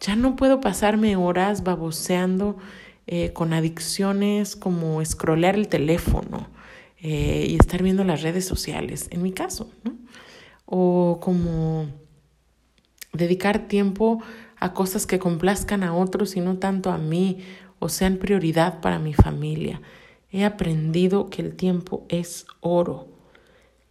ya 0.00 0.16
no 0.16 0.34
puedo 0.34 0.60
pasarme 0.60 1.16
horas 1.16 1.62
baboseando 1.62 2.56
eh, 3.06 3.32
con 3.32 3.52
adicciones 3.52 4.56
como 4.56 5.04
scrollear 5.04 5.54
el 5.54 5.68
teléfono 5.68 6.48
eh, 7.00 7.46
y 7.48 7.56
estar 7.56 7.82
viendo 7.82 8.02
las 8.04 8.22
redes 8.22 8.44
sociales, 8.44 9.08
en 9.10 9.22
mi 9.22 9.32
caso, 9.32 9.70
¿no? 9.84 9.96
O 10.66 11.18
como 11.20 11.86
dedicar 13.12 13.68
tiempo 13.68 14.22
a 14.58 14.74
cosas 14.74 15.06
que 15.06 15.18
complazcan 15.18 15.84
a 15.84 15.94
otros 15.94 16.36
y 16.36 16.40
no 16.40 16.58
tanto 16.58 16.90
a 16.90 16.98
mí 16.98 17.38
o 17.78 17.88
sean 17.88 18.16
prioridad 18.16 18.80
para 18.80 18.98
mi 18.98 19.14
familia. 19.14 19.80
He 20.30 20.44
aprendido 20.44 21.30
que 21.30 21.42
el 21.42 21.54
tiempo 21.56 22.06
es 22.08 22.46
oro. 22.60 23.08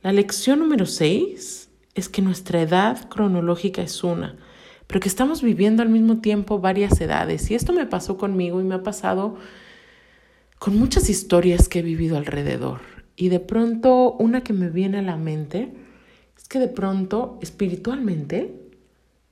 La 0.04 0.12
lección 0.13 0.60
número 0.60 0.86
6 0.86 1.69
es 1.95 2.10
que 2.10 2.21
nuestra 2.21 2.62
edad 2.62 3.10
cronológica 3.10 3.82
es 3.82 4.04
una, 4.04 4.38
pero 4.86 5.00
que 5.00 5.10
estamos 5.10 5.41
viviendo 5.41 5.82
al 5.82 5.89
mismo 5.89 6.21
tiempo 6.21 6.60
varias 6.60 7.02
edades. 7.02 7.50
Y 7.50 7.56
esto 7.56 7.73
me 7.73 7.88
pasó 7.88 8.17
conmigo 8.17 8.62
y 8.62 8.63
me 8.63 8.76
ha 8.76 8.84
pasado 8.84 9.38
con 10.60 10.78
muchas 10.78 11.10
historias 11.10 11.67
que 11.67 11.80
he 11.80 11.82
vivido 11.82 12.17
alrededor. 12.17 12.82
Y 13.15 13.30
de 13.30 13.39
pronto 13.39 14.13
una 14.13 14.43
que 14.43 14.54
me 14.54 14.69
viene 14.69 15.00
a 15.00 15.02
la 15.02 15.17
mente 15.17 15.73
es 16.38 16.47
que 16.47 16.60
de 16.60 16.67
pronto 16.67 17.39
espiritualmente 17.41 18.54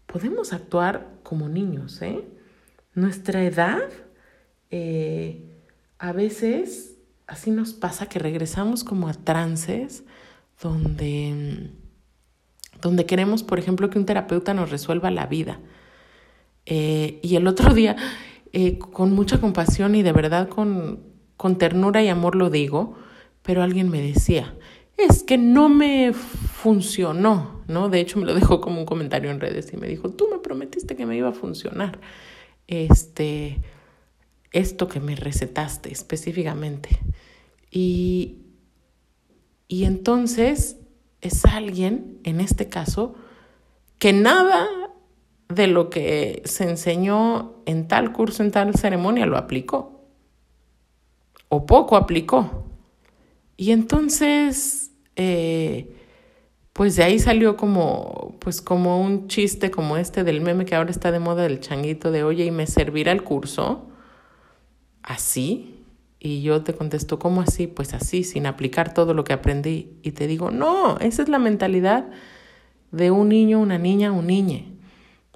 podemos 0.08 0.54
actuar 0.54 1.20
como 1.22 1.50
niños. 1.50 2.02
¿eh? 2.02 2.24
Nuestra 2.96 3.44
edad, 3.44 3.84
eh, 4.72 5.44
a 6.00 6.12
veces 6.14 6.95
así 7.28 7.52
nos 7.52 7.74
pasa 7.74 8.08
que 8.08 8.20
regresamos 8.20 8.84
como 8.84 9.08
a 9.08 9.14
trances 9.14 10.04
donde, 10.62 11.72
donde 12.82 13.06
queremos, 13.06 13.44
por 13.44 13.60
ejemplo, 13.60 13.90
que 13.90 14.00
un 14.00 14.06
terapeuta 14.06 14.54
nos 14.54 14.70
resuelva 14.70 15.12
la 15.12 15.26
vida. 15.26 15.60
Eh, 16.66 17.20
y 17.22 17.36
el 17.36 17.48
otro 17.48 17.74
día, 17.74 17.96
eh, 18.54 18.78
con 18.78 19.14
mucha 19.14 19.40
compasión 19.40 19.96
y 19.96 20.04
de 20.04 20.12
verdad 20.12 20.50
con, 20.50 21.00
con 21.38 21.58
ternura 21.58 22.02
y 22.04 22.08
amor 22.08 22.36
lo 22.36 22.50
digo, 22.50 22.96
pero 23.42 23.62
alguien 23.62 23.90
me 23.90 24.02
decía, 24.02 24.56
es 24.98 25.24
que 25.24 25.38
no 25.38 25.70
me 25.70 26.14
funcionó, 26.14 27.62
¿no? 27.68 27.90
De 27.90 28.00
hecho 28.00 28.18
me 28.18 28.26
lo 28.26 28.34
dejó 28.34 28.62
como 28.62 28.80
un 28.80 28.86
comentario 28.86 29.30
en 29.30 29.40
redes 29.40 29.72
y 29.74 29.78
me 29.78 29.88
dijo, 29.88 30.10
tú 30.10 30.28
me 30.32 30.40
prometiste 30.40 30.96
que 30.96 31.06
me 31.06 31.18
iba 31.18 31.30
a 31.30 31.34
funcionar 31.34 32.00
este, 32.68 33.62
esto 34.56 34.88
que 34.88 35.00
me 35.00 35.16
recetaste 35.16 35.92
específicamente. 35.92 36.98
Y, 37.70 38.38
y 39.68 39.84
entonces 39.84 40.78
es 41.22 41.44
alguien, 41.46 42.20
en 42.24 42.40
este 42.40 42.70
caso, 42.70 43.16
que 44.00 44.14
nada 44.14 44.68
de 45.50 45.68
lo 45.68 45.90
que 45.90 46.42
se 46.46 46.64
enseñó 46.70 47.62
en 47.66 47.88
tal 47.88 48.14
curso, 48.14 48.44
en 48.44 48.52
tal 48.52 48.74
ceremonia, 48.76 49.26
lo 49.26 49.38
aplicó. 49.38 50.06
O 51.50 51.66
poco 51.66 51.98
aplicó. 51.98 52.66
Y 53.58 53.72
entonces, 53.72 54.92
eh, 55.18 55.96
pues 56.72 56.96
de 56.96 57.04
ahí 57.04 57.20
salió 57.20 57.58
como, 57.58 58.38
pues 58.40 58.62
como 58.62 59.02
un 59.02 59.28
chiste 59.28 59.70
como 59.70 59.98
este 59.98 60.24
del 60.24 60.40
meme 60.40 60.66
que 60.66 60.76
ahora 60.76 60.92
está 60.92 61.12
de 61.12 61.20
moda 61.20 61.44
del 61.44 61.60
changuito 61.60 62.12
de, 62.12 62.24
oye, 62.24 62.46
¿y 62.46 62.52
me 62.52 62.68
servirá 62.68 63.12
el 63.12 63.24
curso? 63.24 63.90
Así. 65.06 65.84
Y 66.20 66.42
yo 66.42 66.64
te 66.64 66.74
contesto, 66.74 67.20
¿cómo 67.20 67.42
así? 67.42 67.68
Pues 67.68 67.94
así, 67.94 68.24
sin 68.24 68.48
aplicar 68.48 68.94
todo 68.94 69.14
lo 69.14 69.24
que 69.24 69.34
aprendí. 69.34 69.92
Y 70.02 70.12
te 70.12 70.26
digo, 70.26 70.50
no, 70.50 70.98
esa 70.98 71.22
es 71.22 71.30
la 71.30 71.38
mentalidad 71.38 72.10
de 72.92 73.12
un 73.12 73.30
niño, 73.30 73.60
una 73.60 73.78
niña, 73.78 74.12
un 74.12 74.28
niñe. 74.28 74.72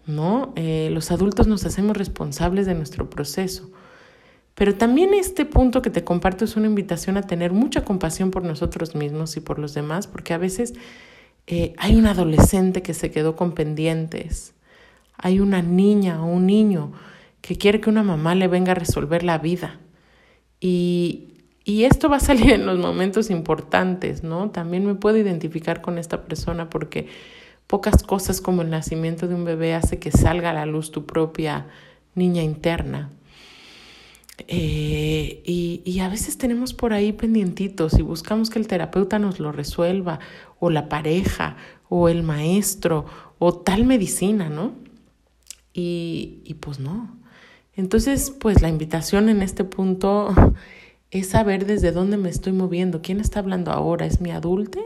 ¿No? 0.07 0.53
Eh, 0.55 0.89
los 0.91 1.11
adultos 1.11 1.45
nos 1.45 1.63
hacemos 1.65 1.95
responsables 1.95 2.65
de 2.65 2.73
nuestro 2.73 3.11
proceso. 3.11 3.69
Pero 4.55 4.73
también 4.73 5.13
este 5.13 5.45
punto 5.45 5.83
que 5.83 5.91
te 5.91 6.03
comparto 6.03 6.45
es 6.45 6.55
una 6.55 6.65
invitación 6.65 7.15
a 7.15 7.21
tener 7.21 7.53
mucha 7.53 7.85
compasión 7.85 8.31
por 8.31 8.43
nosotros 8.43 8.95
mismos 8.95 9.37
y 9.37 9.39
por 9.41 9.59
los 9.59 9.75
demás, 9.75 10.07
porque 10.07 10.33
a 10.33 10.39
veces 10.39 10.73
eh, 11.45 11.75
hay 11.77 11.95
un 11.95 12.07
adolescente 12.07 12.81
que 12.81 12.95
se 12.95 13.11
quedó 13.11 13.35
con 13.35 13.53
pendientes, 13.53 14.55
hay 15.15 15.39
una 15.39 15.61
niña 15.61 16.23
o 16.23 16.25
un 16.25 16.47
niño 16.47 16.91
que 17.41 17.57
quiere 17.57 17.81
que 17.81 17.89
una 17.89 18.03
mamá 18.03 18.35
le 18.35 18.47
venga 18.47 18.71
a 18.71 18.75
resolver 18.75 19.23
la 19.23 19.37
vida. 19.37 19.79
Y, 20.59 21.29
y 21.63 21.83
esto 21.83 22.09
va 22.09 22.17
a 22.17 22.19
salir 22.21 22.51
en 22.51 22.65
los 22.65 22.79
momentos 22.79 23.29
importantes, 23.29 24.23
¿no? 24.23 24.49
También 24.49 24.85
me 24.85 24.95
puedo 24.95 25.17
identificar 25.17 25.81
con 25.81 25.97
esta 25.97 26.25
persona 26.25 26.69
porque 26.69 27.07
pocas 27.67 28.01
cosas 28.01 28.41
como 28.41 28.63
el 28.63 28.71
nacimiento 28.71 29.27
de 29.27 29.35
un 29.35 29.45
bebé 29.45 29.75
hace 29.75 29.99
que 29.99 30.11
salga 30.11 30.49
a 30.49 30.53
la 30.53 30.65
luz 30.65 30.91
tu 30.91 31.05
propia 31.05 31.67
niña 32.15 32.41
interna. 32.41 33.11
Eh, 34.47 35.43
y, 35.45 35.81
y, 35.85 35.99
a 35.99 36.09
veces 36.09 36.37
tenemos 36.37 36.73
por 36.73 36.93
ahí 36.93 37.11
pendientitos 37.11 37.99
y 37.99 38.01
buscamos 38.01 38.49
que 38.49 38.57
el 38.57 38.67
terapeuta 38.67 39.19
nos 39.19 39.39
lo 39.39 39.51
resuelva, 39.51 40.19
o 40.59 40.69
la 40.69 40.89
pareja, 40.89 41.57
o 41.89 42.09
el 42.09 42.23
maestro, 42.23 43.05
o 43.37 43.53
tal 43.53 43.85
medicina, 43.85 44.49
¿no? 44.49 44.73
Y, 45.73 46.39
y 46.45 46.55
pues 46.55 46.79
no. 46.79 47.18
Entonces, 47.79 48.29
pues 48.37 48.61
la 48.61 48.67
invitación 48.67 49.29
en 49.29 49.41
este 49.41 49.63
punto 49.63 50.35
es 51.11 51.29
saber 51.29 51.65
desde 51.65 51.93
dónde 51.93 52.17
me 52.17 52.27
estoy 52.27 52.51
moviendo. 52.51 53.01
¿Quién 53.01 53.21
está 53.21 53.39
hablando 53.39 53.71
ahora? 53.71 54.05
¿Es 54.05 54.19
mi 54.19 54.31
adulte 54.31 54.81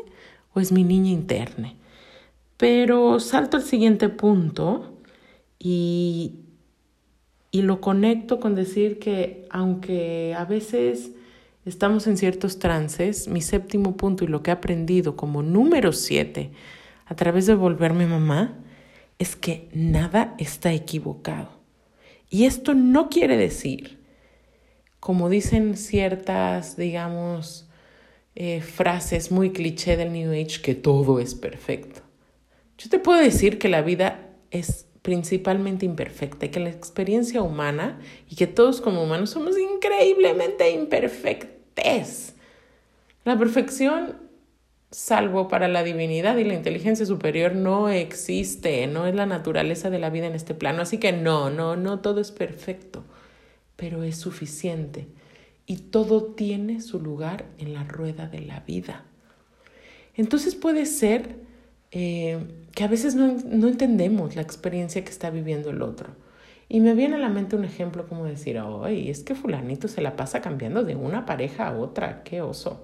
o 0.54 0.60
es 0.60 0.72
mi 0.72 0.84
niña 0.84 1.10
interna? 1.10 1.74
Pero 2.56 3.20
salto 3.20 3.58
al 3.58 3.64
siguiente 3.64 4.10
punto 4.10 5.00
y, 5.58 6.42
y 7.50 7.64
lo 7.64 7.82
conecto 7.82 8.40
con 8.40 8.54
decir 8.54 9.00
que 9.00 9.48
aunque 9.50 10.36
a 10.38 10.46
veces 10.46 11.14
estamos 11.66 12.06
en 12.06 12.16
ciertos 12.16 12.60
trances, 12.60 13.28
mi 13.28 13.42
séptimo 13.42 13.98
punto 13.98 14.24
y 14.24 14.28
lo 14.28 14.44
que 14.44 14.52
he 14.52 14.54
aprendido 14.54 15.16
como 15.16 15.42
número 15.42 15.94
siete 15.94 16.52
a 17.08 17.16
través 17.16 17.48
de 17.48 17.56
volverme 17.56 18.06
mamá 18.06 18.54
es 19.18 19.36
que 19.36 19.68
nada 19.74 20.36
está 20.38 20.74
equivocado. 20.74 21.63
Y 22.34 22.46
esto 22.46 22.74
no 22.74 23.10
quiere 23.10 23.38
decir, 23.38 24.00
como 25.00 25.30
dicen 25.30 25.78
ciertas, 25.78 26.76
digamos, 26.76 27.70
eh, 28.34 28.62
frases 28.62 29.30
muy 29.30 29.52
cliché 29.52 29.98
del 29.98 30.12
New 30.12 30.32
Age, 30.32 30.60
que 30.64 30.74
todo 30.74 31.20
es 31.20 31.36
perfecto. 31.36 32.02
Yo 32.80 32.90
te 32.90 32.98
puedo 32.98 33.20
decir 33.20 33.60
que 33.60 33.70
la 33.70 33.84
vida 33.84 34.32
es 34.50 34.88
principalmente 35.04 35.86
imperfecta 35.86 36.50
que 36.50 36.60
la 36.60 36.72
experiencia 36.72 37.44
humana 37.44 38.00
y 38.28 38.36
que 38.36 38.48
todos 38.48 38.82
como 38.82 39.04
humanos 39.04 39.30
somos 39.30 39.56
increíblemente 39.56 40.72
imperfectes. 40.72 42.34
La 43.26 43.38
perfección, 43.38 44.18
salvo 44.94 45.48
para 45.48 45.68
la 45.68 45.84
divinidad 45.84 46.38
y 46.38 46.44
la 46.44 46.54
inteligencia 46.54 47.06
superior, 47.06 47.56
no 47.56 47.90
existe, 47.90 48.86
no 48.88 49.08
es 49.08 49.16
la 49.16 49.26
naturaleza 49.26 49.90
de 49.90 50.00
la 50.00 50.12
vida 50.12 50.28
en 50.28 50.36
este 50.36 50.54
plano. 50.54 50.84
Así 50.84 51.00
que 51.00 51.12
no, 51.12 51.50
no, 51.50 51.76
no 51.76 52.00
todo 52.00 52.22
es 52.22 52.32
perfecto, 52.32 53.04
pero 53.76 54.04
es 54.04 54.18
suficiente 54.18 55.08
y 55.66 55.78
todo 55.78 56.24
tiene 56.24 56.80
su 56.80 57.00
lugar 57.00 57.46
en 57.58 57.74
la 57.74 57.84
rueda 57.84 58.28
de 58.28 58.42
la 58.42 58.60
vida. 58.62 59.06
Entonces 60.16 60.54
puede 60.54 60.86
ser 60.86 61.38
eh, 61.92 62.38
que 62.76 62.84
a 62.84 62.88
veces 62.88 63.16
no, 63.16 63.36
no, 63.46 63.68
entendemos 63.68 64.36
la 64.36 64.44
experiencia 64.44 65.04
que 65.04 65.10
está 65.10 65.32
viviendo 65.32 65.72
el 65.72 65.82
otro. 65.82 66.10
Y 66.70 66.82
me 66.82 66.94
viene 66.94 67.16
a 67.16 67.20
la 67.20 67.30
mente 67.30 67.56
un 67.56 67.66
ejemplo 67.66 68.08
como 68.08 68.26
decir, 68.26 68.60
ay, 68.60 69.10
es 69.10 69.24
que 69.24 69.36
fulanito 69.36 69.88
se 69.88 70.02
la 70.02 70.16
pasa 70.16 70.42
cambiando 70.42 70.84
de 70.84 70.96
una 70.96 71.26
pareja 71.26 71.68
a 71.68 71.78
otra, 71.78 72.24
qué 72.24 72.42
oso. 72.42 72.84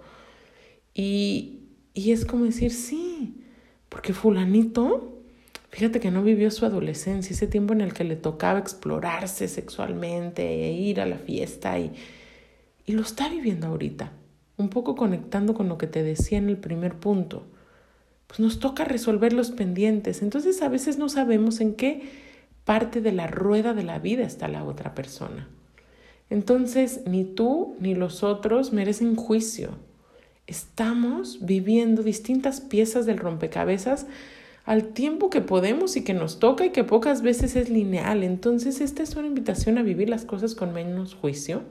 Y, 0.94 1.59
y 1.94 2.12
es 2.12 2.26
como 2.26 2.46
decir, 2.46 2.72
sí, 2.72 3.44
porque 3.90 4.14
fulanito, 4.14 5.18
fíjate 5.70 6.00
que 6.00 6.12
no 6.12 6.24
vivió 6.24 6.52
su 6.52 6.66
adolescencia, 6.66 7.34
ese 7.34 7.48
tiempo 7.48 7.74
en 7.74 7.82
el 7.82 7.94
que 7.94 8.04
le 8.04 8.16
tocaba 8.16 8.60
explorarse 8.60 9.48
sexualmente 9.48 10.44
e 10.66 10.72
ir 10.74 11.02
a 11.02 11.06
la 11.06 11.18
fiesta 11.18 11.80
y, 11.80 11.92
y 12.86 12.94
lo 12.94 13.02
está 13.02 13.30
viviendo 13.30 13.68
ahorita, 13.68 14.12
un 14.58 14.70
poco 14.70 14.96
conectando 14.96 15.54
con 15.54 15.70
lo 15.70 15.78
que 15.78 15.88
te 15.88 16.04
decía 16.04 16.38
en 16.38 16.50
el 16.50 16.58
primer 16.58 16.96
punto 16.96 17.46
pues 18.30 18.40
nos 18.40 18.60
toca 18.60 18.86
resolver 18.86 19.34
los 19.34 19.50
pendientes. 19.50 20.22
Entonces 20.22 20.62
a 20.62 20.70
veces 20.70 21.00
no 21.00 21.10
sabemos 21.10 21.60
en 21.62 21.74
qué 21.74 22.04
parte 22.64 23.02
de 23.02 23.12
la 23.12 23.26
rueda 23.26 23.74
de 23.74 23.82
la 23.82 23.98
vida 23.98 24.24
está 24.24 24.48
la 24.48 24.64
otra 24.64 24.94
persona. 24.94 25.50
Entonces 26.30 27.02
ni 27.08 27.24
tú 27.24 27.76
ni 27.80 27.96
los 27.96 28.22
otros 28.22 28.72
merecen 28.72 29.16
juicio. 29.16 29.72
Estamos 30.50 31.46
viviendo 31.46 32.02
distintas 32.02 32.60
piezas 32.60 33.06
del 33.06 33.20
rompecabezas 33.20 34.08
al 34.66 34.86
tiempo 34.94 35.30
que 35.30 35.42
podemos 35.42 35.96
y 35.96 36.04
que 36.04 36.16
nos 36.16 36.40
toca 36.40 36.66
y 36.66 36.72
que 36.72 36.84
pocas 36.84 37.22
veces 37.22 37.56
es 37.56 37.70
lineal. 37.70 38.24
Entonces 38.24 38.82
esta 38.82 39.04
es 39.04 39.16
una 39.16 39.28
invitación 39.28 39.78
a 39.78 39.84
vivir 39.84 40.10
las 40.10 40.26
cosas 40.26 40.56
con 40.56 40.74
menos 40.74 41.14
juicio 41.14 41.62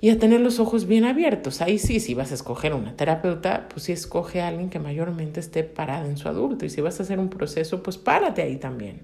y 0.00 0.10
a 0.10 0.18
tener 0.18 0.40
los 0.40 0.58
ojos 0.58 0.86
bien 0.88 1.04
abiertos. 1.04 1.60
Ahí 1.60 1.78
sí, 1.78 2.00
si 2.00 2.14
vas 2.14 2.32
a 2.32 2.34
escoger 2.34 2.74
una 2.74 2.96
terapeuta, 2.96 3.68
pues 3.68 3.84
sí 3.84 3.92
escoge 3.92 4.42
a 4.42 4.48
alguien 4.48 4.68
que 4.68 4.80
mayormente 4.80 5.38
esté 5.38 5.62
parada 5.62 6.08
en 6.08 6.16
su 6.16 6.28
adulto. 6.28 6.66
Y 6.66 6.70
si 6.70 6.80
vas 6.80 6.98
a 6.98 7.04
hacer 7.04 7.20
un 7.20 7.28
proceso, 7.28 7.84
pues 7.84 7.98
párate 7.98 8.42
ahí 8.42 8.56
también. 8.56 9.02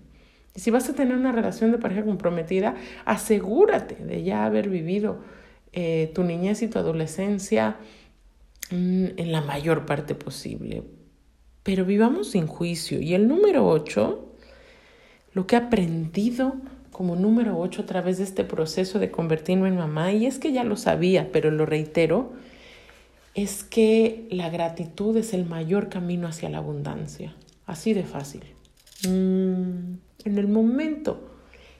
Y 0.56 0.60
si 0.60 0.72
vas 0.72 0.88
a 0.88 0.94
tener 0.94 1.16
una 1.16 1.30
relación 1.30 1.70
de 1.70 1.78
pareja 1.78 2.04
comprometida, 2.04 2.74
asegúrate 3.04 3.94
de 3.94 4.24
ya 4.24 4.44
haber 4.44 4.68
vivido 4.68 5.20
eh, 5.72 6.10
tu 6.14 6.24
niñez 6.24 6.62
y 6.62 6.68
tu 6.68 6.78
adolescencia 6.78 7.76
mm, 8.70 9.06
en 9.16 9.32
la 9.32 9.40
mayor 9.40 9.86
parte 9.86 10.14
posible. 10.14 10.82
Pero 11.62 11.84
vivamos 11.84 12.30
sin 12.30 12.46
juicio. 12.46 13.00
Y 13.00 13.14
el 13.14 13.28
número 13.28 13.66
ocho, 13.66 14.34
lo 15.32 15.46
que 15.46 15.56
he 15.56 15.58
aprendido 15.58 16.54
como 17.00 17.16
número 17.16 17.58
8 17.58 17.80
a 17.80 17.86
través 17.86 18.18
de 18.18 18.24
este 18.24 18.44
proceso 18.44 18.98
de 18.98 19.10
convertirme 19.10 19.68
en 19.68 19.76
mamá, 19.76 20.12
y 20.12 20.26
es 20.26 20.38
que 20.38 20.52
ya 20.52 20.64
lo 20.64 20.76
sabía, 20.76 21.32
pero 21.32 21.50
lo 21.50 21.64
reitero, 21.64 22.32
es 23.34 23.64
que 23.64 24.26
la 24.30 24.50
gratitud 24.50 25.16
es 25.16 25.32
el 25.32 25.46
mayor 25.46 25.88
camino 25.88 26.28
hacia 26.28 26.50
la 26.50 26.58
abundancia. 26.58 27.34
Así 27.64 27.94
de 27.94 28.02
fácil. 28.02 28.42
Mm, 29.08 29.94
en 30.24 30.38
el 30.38 30.46
momento 30.46 31.30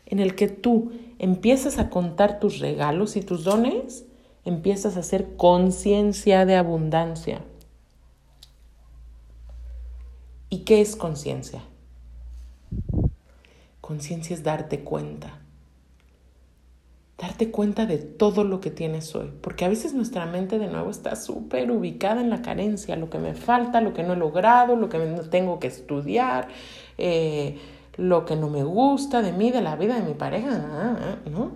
en 0.07 0.20
el 0.20 0.35
que 0.35 0.48
tú 0.48 0.92
empiezas 1.20 1.78
a 1.78 1.90
contar 1.90 2.40
tus 2.40 2.61
regalos 2.61 3.14
y 3.14 3.20
tus 3.20 3.44
dones, 3.44 4.06
empiezas 4.46 4.96
a 4.96 5.00
hacer 5.00 5.37
conciencia 5.37 6.46
de 6.46 6.56
abundancia. 6.56 7.42
¿Y 10.48 10.61
qué 10.61 10.80
es 10.80 10.96
conciencia? 10.96 11.62
Conciencia 13.83 14.33
es 14.33 14.42
darte 14.42 14.80
cuenta. 14.80 15.40
Darte 17.18 17.50
cuenta 17.50 17.85
de 17.85 17.98
todo 17.98 18.42
lo 18.42 18.62
que 18.62 18.70
tienes 18.70 19.14
hoy. 19.14 19.30
Porque 19.42 19.66
a 19.66 19.68
veces 19.68 19.92
nuestra 19.92 20.24
mente 20.24 20.59
de 20.59 20.68
nuevo 20.68 20.88
está 20.88 21.16
súper 21.16 21.70
ubicada 21.70 22.22
en 22.22 22.30
la 22.30 22.40
carencia, 22.40 22.96
lo 22.96 23.11
que 23.11 23.18
me 23.18 23.35
falta, 23.35 23.83
lo 23.83 23.92
que 23.92 24.04
no 24.04 24.14
he 24.14 24.16
logrado, 24.16 24.74
lo 24.74 24.88
que 24.88 24.98
tengo 25.30 25.61
que 25.61 25.66
estudiar, 25.66 26.48
eh, 26.96 27.59
lo 28.00 28.24
que 28.24 28.34
no 28.34 28.48
me 28.48 28.64
gusta 28.64 29.20
de 29.20 29.32
mí, 29.32 29.50
de 29.50 29.60
la 29.60 29.76
vida 29.76 29.94
de 29.94 30.02
mi 30.02 30.14
pareja, 30.14 31.20
¿no? 31.30 31.52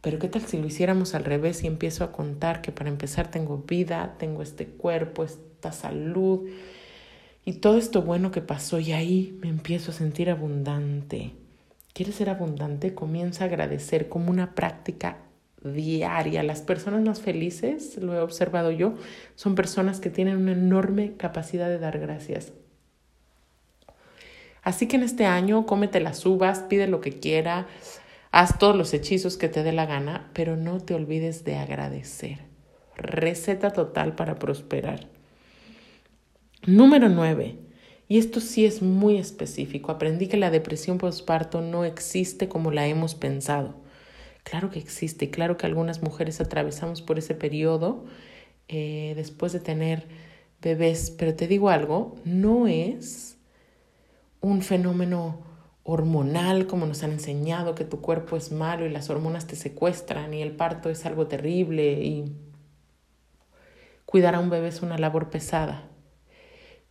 Pero 0.00 0.18
¿qué 0.18 0.28
tal 0.28 0.40
si 0.42 0.56
lo 0.56 0.66
hiciéramos 0.66 1.14
al 1.14 1.24
revés 1.24 1.62
y 1.62 1.66
empiezo 1.66 2.02
a 2.02 2.12
contar 2.12 2.62
que 2.62 2.72
para 2.72 2.88
empezar 2.88 3.30
tengo 3.30 3.58
vida, 3.58 4.16
tengo 4.18 4.42
este 4.42 4.66
cuerpo, 4.66 5.24
esta 5.24 5.72
salud 5.72 6.48
y 7.44 7.54
todo 7.54 7.76
esto 7.76 8.00
bueno 8.00 8.30
que 8.30 8.40
pasó 8.40 8.80
y 8.80 8.92
ahí 8.92 9.38
me 9.42 9.50
empiezo 9.50 9.90
a 9.90 9.94
sentir 9.94 10.30
abundante? 10.30 11.34
¿Quieres 11.92 12.14
ser 12.14 12.30
abundante? 12.30 12.94
Comienza 12.94 13.44
a 13.44 13.48
agradecer 13.48 14.08
como 14.08 14.30
una 14.30 14.54
práctica 14.54 15.18
diaria. 15.62 16.42
Las 16.42 16.62
personas 16.62 17.02
más 17.02 17.20
felices, 17.20 17.98
lo 17.98 18.14
he 18.14 18.20
observado 18.20 18.70
yo, 18.70 18.94
son 19.34 19.54
personas 19.54 20.00
que 20.00 20.08
tienen 20.08 20.38
una 20.38 20.52
enorme 20.52 21.16
capacidad 21.18 21.68
de 21.68 21.78
dar 21.78 21.98
gracias. 21.98 22.54
Así 24.62 24.86
que 24.86 24.96
en 24.96 25.02
este 25.02 25.26
año 25.26 25.66
cómete 25.66 26.00
las 26.00 26.24
uvas, 26.26 26.60
pide 26.60 26.86
lo 26.86 27.00
que 27.00 27.12
quiera, 27.12 27.66
haz 28.30 28.58
todos 28.58 28.76
los 28.76 28.92
hechizos 28.94 29.36
que 29.36 29.48
te 29.48 29.62
dé 29.62 29.72
la 29.72 29.86
gana, 29.86 30.30
pero 30.34 30.56
no 30.56 30.80
te 30.80 30.94
olvides 30.94 31.44
de 31.44 31.56
agradecer. 31.56 32.38
Receta 32.96 33.72
total 33.72 34.14
para 34.14 34.38
prosperar. 34.38 35.08
Número 36.66 37.08
9. 37.08 37.56
Y 38.08 38.18
esto 38.18 38.40
sí 38.40 38.66
es 38.66 38.82
muy 38.82 39.16
específico. 39.16 39.92
Aprendí 39.92 40.26
que 40.26 40.36
la 40.36 40.50
depresión 40.50 40.98
postparto 40.98 41.60
no 41.62 41.84
existe 41.84 42.48
como 42.48 42.70
la 42.70 42.86
hemos 42.86 43.14
pensado. 43.14 43.76
Claro 44.42 44.70
que 44.70 44.78
existe, 44.78 45.30
claro 45.30 45.56
que 45.56 45.66
algunas 45.66 46.02
mujeres 46.02 46.40
atravesamos 46.40 47.02
por 47.02 47.18
ese 47.18 47.34
periodo 47.34 48.04
eh, 48.68 49.12
después 49.16 49.52
de 49.52 49.60
tener 49.60 50.08
bebés, 50.60 51.10
pero 51.10 51.34
te 51.34 51.46
digo 51.46 51.70
algo, 51.70 52.16
no 52.24 52.66
es 52.66 53.38
un 54.40 54.62
fenómeno 54.62 55.44
hormonal, 55.82 56.66
como 56.66 56.86
nos 56.86 57.02
han 57.02 57.12
enseñado, 57.12 57.74
que 57.74 57.84
tu 57.84 58.00
cuerpo 58.00 58.36
es 58.36 58.52
malo 58.52 58.86
y 58.86 58.90
las 58.90 59.10
hormonas 59.10 59.46
te 59.46 59.56
secuestran 59.56 60.34
y 60.34 60.42
el 60.42 60.52
parto 60.52 60.90
es 60.90 61.04
algo 61.06 61.26
terrible 61.26 61.92
y 61.92 62.32
cuidar 64.04 64.34
a 64.34 64.40
un 64.40 64.50
bebé 64.50 64.68
es 64.68 64.82
una 64.82 64.98
labor 64.98 65.30
pesada. 65.30 65.88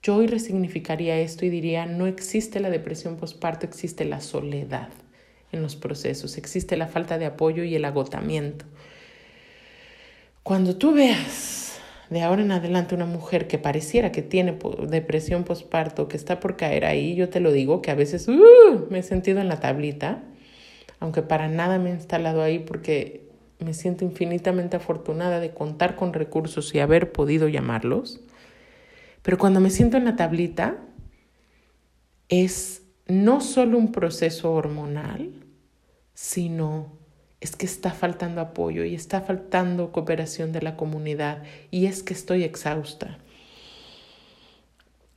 Yo 0.01 0.15
hoy 0.15 0.27
resignificaría 0.27 1.19
esto 1.19 1.45
y 1.45 1.49
diría, 1.49 1.85
no 1.85 2.07
existe 2.07 2.59
la 2.59 2.69
depresión 2.69 3.17
postparto, 3.17 3.65
existe 3.65 4.05
la 4.05 4.21
soledad 4.21 4.89
en 5.51 5.61
los 5.61 5.75
procesos, 5.75 6.37
existe 6.37 6.77
la 6.77 6.87
falta 6.87 7.17
de 7.17 7.25
apoyo 7.25 7.63
y 7.63 7.75
el 7.75 7.83
agotamiento. 7.83 8.65
Cuando 10.43 10.77
tú 10.77 10.93
veas 10.93 11.58
de 12.09 12.21
ahora 12.21 12.41
en 12.41 12.51
adelante 12.51 12.95
una 12.95 13.05
mujer 13.05 13.47
que 13.47 13.59
pareciera 13.59 14.11
que 14.11 14.21
tiene 14.21 14.57
depresión 14.87 15.43
postparto, 15.43 16.07
que 16.07 16.17
está 16.17 16.39
por 16.39 16.57
caer 16.57 16.85
ahí, 16.85 17.15
yo 17.15 17.29
te 17.29 17.39
lo 17.39 17.51
digo 17.51 17.81
que 17.81 17.91
a 17.91 17.95
veces 17.95 18.27
uh, 18.27 18.87
me 18.89 18.99
he 18.99 19.03
sentido 19.03 19.39
en 19.39 19.47
la 19.47 19.59
tablita, 19.59 20.23
aunque 20.99 21.21
para 21.21 21.47
nada 21.47 21.77
me 21.77 21.91
he 21.91 21.93
instalado 21.93 22.41
ahí 22.41 22.59
porque 22.59 23.29
me 23.59 23.73
siento 23.73 24.05
infinitamente 24.05 24.77
afortunada 24.77 25.39
de 25.39 25.51
contar 25.51 25.95
con 25.95 26.13
recursos 26.13 26.73
y 26.73 26.79
haber 26.79 27.11
podido 27.11 27.47
llamarlos. 27.47 28.21
Pero 29.21 29.37
cuando 29.37 29.59
me 29.59 29.69
siento 29.69 29.97
en 29.97 30.05
la 30.05 30.15
tablita, 30.15 30.77
es 32.29 32.83
no 33.07 33.41
solo 33.41 33.77
un 33.77 33.91
proceso 33.91 34.53
hormonal, 34.53 35.31
sino 36.13 36.98
es 37.41 37.55
que 37.55 37.65
está 37.65 37.91
faltando 37.91 38.41
apoyo 38.41 38.83
y 38.83 38.95
está 38.95 39.21
faltando 39.21 39.91
cooperación 39.91 40.51
de 40.51 40.61
la 40.61 40.75
comunidad 40.75 41.43
y 41.71 41.85
es 41.85 42.03
que 42.03 42.13
estoy 42.13 42.43
exhausta. 42.43 43.17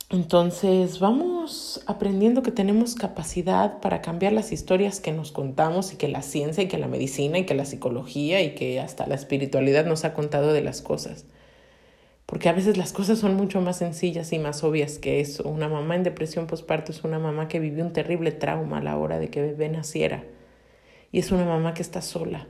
Entonces 0.09 0.99
vamos 0.99 1.81
aprendiendo 1.87 2.43
que 2.43 2.51
tenemos 2.51 2.95
capacidad 2.95 3.79
para 3.79 4.01
cambiar 4.01 4.31
las 4.31 4.51
historias 4.51 4.99
que 4.99 5.11
nos 5.11 5.31
contamos 5.31 5.91
y 5.91 5.97
que 5.97 6.07
la 6.07 6.21
ciencia 6.21 6.63
y 6.63 6.67
que 6.67 6.77
la 6.77 6.87
medicina 6.87 7.39
y 7.39 7.45
que 7.45 7.55
la 7.55 7.65
psicología 7.65 8.41
y 8.41 8.53
que 8.53 8.79
hasta 8.79 9.07
la 9.07 9.15
espiritualidad 9.15 9.85
nos 9.85 10.05
ha 10.05 10.13
contado 10.13 10.53
de 10.53 10.61
las 10.61 10.81
cosas. 10.81 11.25
Porque 12.27 12.47
a 12.47 12.53
veces 12.53 12.77
las 12.77 12.93
cosas 12.93 13.19
son 13.19 13.35
mucho 13.35 13.59
más 13.59 13.77
sencillas 13.77 14.31
y 14.31 14.39
más 14.39 14.63
obvias 14.63 14.97
que 14.97 15.19
eso. 15.19 15.49
Una 15.49 15.67
mamá 15.67 15.95
en 15.95 16.03
depresión 16.03 16.47
postparto 16.47 16.91
es 16.91 17.03
una 17.03 17.19
mamá 17.19 17.47
que 17.47 17.59
vivió 17.59 17.83
un 17.83 17.91
terrible 17.91 18.31
trauma 18.31 18.77
a 18.77 18.83
la 18.83 18.97
hora 18.97 19.19
de 19.19 19.29
que 19.29 19.41
bebé 19.41 19.67
naciera 19.67 20.23
y 21.13 21.19
es 21.19 21.31
una 21.31 21.45
mamá 21.45 21.73
que 21.73 21.81
está 21.81 22.01
sola 22.01 22.47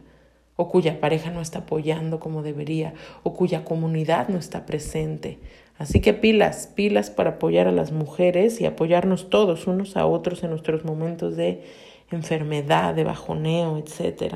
o 0.55 0.69
cuya 0.69 0.99
pareja 0.99 1.29
no 1.29 1.41
está 1.41 1.59
apoyando 1.59 2.19
como 2.19 2.41
debería 2.41 2.93
o 3.21 3.33
cuya 3.33 3.63
comunidad 3.63 4.29
no 4.29 4.39
está 4.39 4.65
presente. 4.65 5.39
Así 5.77 5.99
que 5.99 6.13
pilas, 6.13 6.71
pilas 6.73 7.09
para 7.09 7.31
apoyar 7.31 7.67
a 7.67 7.71
las 7.71 7.91
mujeres 7.91 8.61
y 8.61 8.65
apoyarnos 8.65 9.29
todos 9.29 9.67
unos 9.67 9.97
a 9.97 10.05
otros 10.05 10.43
en 10.43 10.51
nuestros 10.51 10.85
momentos 10.85 11.35
de 11.35 11.63
enfermedad, 12.11 12.93
de 12.93 13.03
bajoneo, 13.03 13.77
etc. 13.77 14.35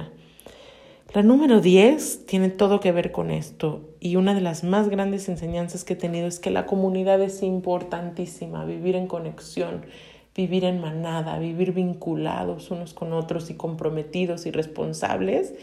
La 1.13 1.23
número 1.23 1.61
10 1.61 2.25
tiene 2.25 2.49
todo 2.49 2.79
que 2.79 2.91
ver 2.91 3.11
con 3.11 3.31
esto 3.31 3.87
y 3.99 4.17
una 4.17 4.33
de 4.33 4.41
las 4.41 4.63
más 4.63 4.89
grandes 4.89 5.29
enseñanzas 5.29 5.83
que 5.83 5.93
he 5.93 5.97
tenido 5.97 6.27
es 6.27 6.39
que 6.39 6.51
la 6.51 6.65
comunidad 6.65 7.21
es 7.21 7.43
importantísima, 7.43 8.65
vivir 8.65 8.95
en 8.95 9.07
conexión, 9.07 9.85
vivir 10.37 10.63
en 10.63 10.79
manada, 10.79 11.39
vivir 11.39 11.73
vinculados 11.73 12.69
unos 12.69 12.93
con 12.93 13.11
otros 13.11 13.49
y 13.49 13.55
comprometidos 13.55 14.45
y 14.45 14.51
responsables 14.51 15.55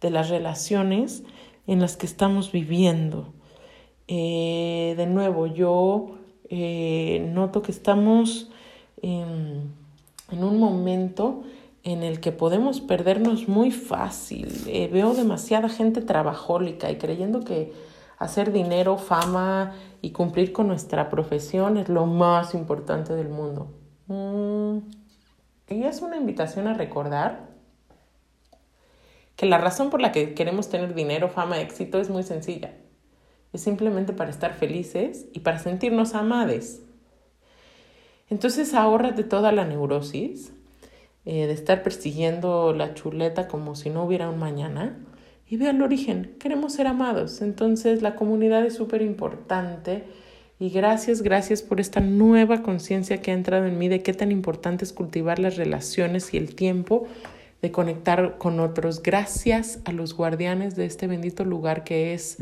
de 0.00 0.10
las 0.10 0.30
relaciones 0.30 1.24
en 1.66 1.80
las 1.80 1.96
que 1.96 2.06
estamos 2.06 2.52
viviendo. 2.52 3.34
Eh, 4.06 4.94
de 4.96 5.06
nuevo, 5.06 5.48
yo 5.48 6.18
eh, 6.48 7.28
noto 7.32 7.62
que 7.62 7.72
estamos 7.72 8.50
en, 9.02 9.72
un 10.30 10.58
momento 10.58 11.42
en 11.82 12.04
el 12.04 12.20
que 12.20 12.30
podemos 12.30 12.80
perdernos 12.80 13.48
muy 13.48 13.72
fácil. 13.72 14.52
Eh, 14.68 14.88
veo 14.92 15.14
demasiada 15.14 15.68
gente 15.68 16.00
trabajólica 16.00 16.92
y 16.92 16.96
creyendo 16.96 17.40
que 17.40 17.72
hacer 18.18 18.52
dinero, 18.52 18.98
fama 18.98 19.74
y 20.00 20.10
cumplir 20.10 20.52
con 20.52 20.68
nuestra 20.68 21.08
profesión 21.08 21.76
es 21.76 21.88
lo 21.88 22.06
más 22.06 22.54
importante 22.54 23.14
del 23.14 23.28
mundo. 23.28 23.81
Mm, 24.12 24.78
es 25.68 26.02
una 26.02 26.16
invitación 26.16 26.66
a 26.66 26.74
recordar 26.74 27.48
que 29.36 29.46
la 29.46 29.56
razón 29.56 29.88
por 29.88 30.02
la 30.02 30.12
que 30.12 30.34
queremos 30.34 30.68
tener 30.68 30.94
dinero, 30.94 31.30
fama, 31.30 31.60
éxito 31.60 31.98
es 31.98 32.10
muy 32.10 32.22
sencilla. 32.22 32.74
Es 33.54 33.62
simplemente 33.62 34.12
para 34.12 34.30
estar 34.30 34.52
felices 34.52 35.26
y 35.32 35.40
para 35.40 35.58
sentirnos 35.58 36.14
amades. 36.14 36.82
Entonces 38.28 38.74
ahórrate 38.74 39.24
toda 39.24 39.50
la 39.50 39.64
neurosis 39.64 40.52
eh, 41.24 41.46
de 41.46 41.52
estar 41.52 41.82
persiguiendo 41.82 42.74
la 42.74 42.94
chuleta 42.94 43.48
como 43.48 43.74
si 43.74 43.88
no 43.90 44.04
hubiera 44.04 44.28
un 44.28 44.38
mañana 44.38 44.98
y 45.46 45.56
ve 45.56 45.68
al 45.68 45.80
origen. 45.82 46.36
Queremos 46.38 46.74
ser 46.74 46.86
amados. 46.86 47.40
Entonces 47.40 48.02
la 48.02 48.14
comunidad 48.14 48.64
es 48.64 48.74
súper 48.74 49.00
importante 49.00 50.04
y 50.62 50.70
gracias, 50.70 51.22
gracias 51.22 51.60
por 51.60 51.80
esta 51.80 51.98
nueva 51.98 52.62
conciencia 52.62 53.20
que 53.20 53.32
ha 53.32 53.34
entrado 53.34 53.66
en 53.66 53.78
mí 53.78 53.88
de 53.88 54.00
qué 54.00 54.12
tan 54.12 54.30
importante 54.30 54.84
es 54.84 54.92
cultivar 54.92 55.40
las 55.40 55.56
relaciones 55.56 56.32
y 56.34 56.36
el 56.36 56.54
tiempo 56.54 57.08
de 57.62 57.72
conectar 57.72 58.38
con 58.38 58.60
otros. 58.60 59.02
Gracias 59.02 59.80
a 59.84 59.90
los 59.90 60.14
guardianes 60.14 60.76
de 60.76 60.84
este 60.84 61.08
bendito 61.08 61.44
lugar 61.44 61.82
que 61.82 62.14
es 62.14 62.36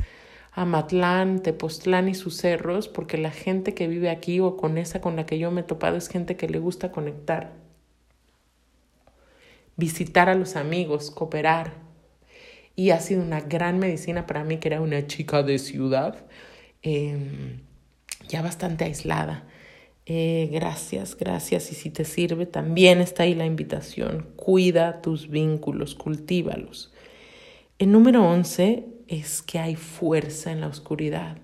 Amatlán, 0.52 1.40
Tepoztlán 1.40 2.10
y 2.10 2.14
sus 2.14 2.36
cerros, 2.36 2.88
porque 2.88 3.16
la 3.16 3.30
gente 3.30 3.72
que 3.72 3.88
vive 3.88 4.10
aquí 4.10 4.38
o 4.38 4.58
con 4.58 4.76
esa 4.76 5.00
con 5.00 5.16
la 5.16 5.24
que 5.24 5.38
yo 5.38 5.50
me 5.50 5.62
he 5.62 5.64
topado 5.64 5.96
es 5.96 6.08
gente 6.08 6.36
que 6.36 6.46
le 6.46 6.58
gusta 6.58 6.92
conectar, 6.92 7.54
visitar 9.78 10.28
a 10.28 10.34
los 10.34 10.56
amigos, 10.56 11.10
cooperar. 11.10 11.72
Y 12.76 12.90
ha 12.90 13.00
sido 13.00 13.22
una 13.22 13.40
gran 13.40 13.78
medicina 13.78 14.26
para 14.26 14.44
mí, 14.44 14.58
que 14.58 14.68
era 14.68 14.82
una 14.82 15.06
chica 15.06 15.42
de 15.42 15.58
ciudad. 15.58 16.26
Eh, 16.82 17.16
ya 18.30 18.42
bastante 18.42 18.84
aislada. 18.84 19.44
Eh, 20.06 20.48
gracias, 20.52 21.16
gracias. 21.16 21.70
Y 21.72 21.74
si 21.74 21.90
te 21.90 22.04
sirve, 22.04 22.46
también 22.46 23.00
está 23.00 23.24
ahí 23.24 23.34
la 23.34 23.46
invitación. 23.46 24.28
Cuida 24.36 25.02
tus 25.02 25.28
vínculos, 25.28 25.94
cultívalos. 25.94 26.92
El 27.78 27.92
número 27.92 28.28
11 28.28 28.86
es 29.08 29.42
que 29.42 29.58
hay 29.58 29.76
fuerza 29.76 30.52
en 30.52 30.60
la 30.60 30.68
oscuridad. 30.68 31.38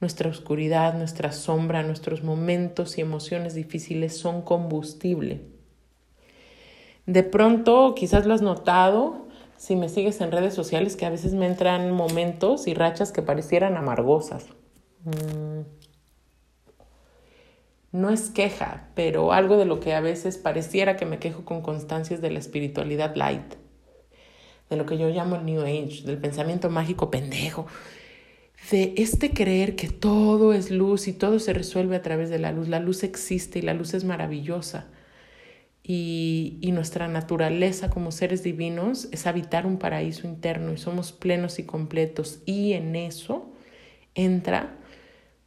nuestra 0.00 0.30
oscuridad, 0.30 0.94
nuestra 0.94 1.30
sombra, 1.30 1.82
nuestros 1.82 2.22
momentos 2.22 2.96
y 2.96 3.02
emociones 3.02 3.54
difíciles 3.54 4.16
son 4.16 4.40
combustible. 4.40 5.42
De 7.04 7.22
pronto, 7.22 7.94
quizás 7.94 8.24
lo 8.24 8.32
has 8.32 8.40
notado, 8.40 9.28
si 9.58 9.76
me 9.76 9.90
sigues 9.90 10.22
en 10.22 10.32
redes 10.32 10.54
sociales, 10.54 10.96
que 10.96 11.04
a 11.04 11.10
veces 11.10 11.34
me 11.34 11.46
entran 11.46 11.90
momentos 11.90 12.66
y 12.66 12.72
rachas 12.72 13.12
que 13.12 13.20
parecieran 13.20 13.76
amargosas. 13.76 14.46
Mm. 15.04 15.79
No 17.92 18.10
es 18.10 18.30
queja, 18.30 18.88
pero 18.94 19.32
algo 19.32 19.56
de 19.56 19.64
lo 19.64 19.80
que 19.80 19.94
a 19.94 20.00
veces 20.00 20.38
pareciera 20.38 20.96
que 20.96 21.06
me 21.06 21.18
quejo 21.18 21.44
con 21.44 21.60
constancias 21.60 22.20
de 22.20 22.30
la 22.30 22.38
espiritualidad 22.38 23.16
light, 23.16 23.54
de 24.68 24.76
lo 24.76 24.86
que 24.86 24.96
yo 24.96 25.08
llamo 25.08 25.34
el 25.34 25.44
New 25.44 25.62
Age, 25.62 26.02
del 26.04 26.18
pensamiento 26.18 26.70
mágico 26.70 27.10
pendejo, 27.10 27.66
de 28.70 28.94
este 28.96 29.30
creer 29.30 29.74
que 29.74 29.88
todo 29.88 30.52
es 30.52 30.70
luz 30.70 31.08
y 31.08 31.12
todo 31.12 31.40
se 31.40 31.52
resuelve 31.52 31.96
a 31.96 32.02
través 32.02 32.30
de 32.30 32.38
la 32.38 32.52
luz. 32.52 32.68
La 32.68 32.78
luz 32.78 33.02
existe 33.02 33.58
y 33.58 33.62
la 33.62 33.74
luz 33.74 33.94
es 33.94 34.04
maravillosa. 34.04 34.86
Y, 35.82 36.58
y, 36.60 36.70
nuestra 36.70 37.08
naturaleza 37.08 37.90
como 37.90 38.12
seres 38.12 38.44
divinos 38.44 39.08
es 39.12 39.26
habitar 39.26 39.66
un 39.66 39.78
paraíso 39.78 40.28
interno 40.28 40.72
y 40.72 40.76
somos 40.76 41.10
plenos 41.10 41.58
y 41.58 41.64
completos. 41.64 42.42
Y 42.44 42.74
en 42.74 42.94
eso 42.94 43.50
entra 44.14 44.76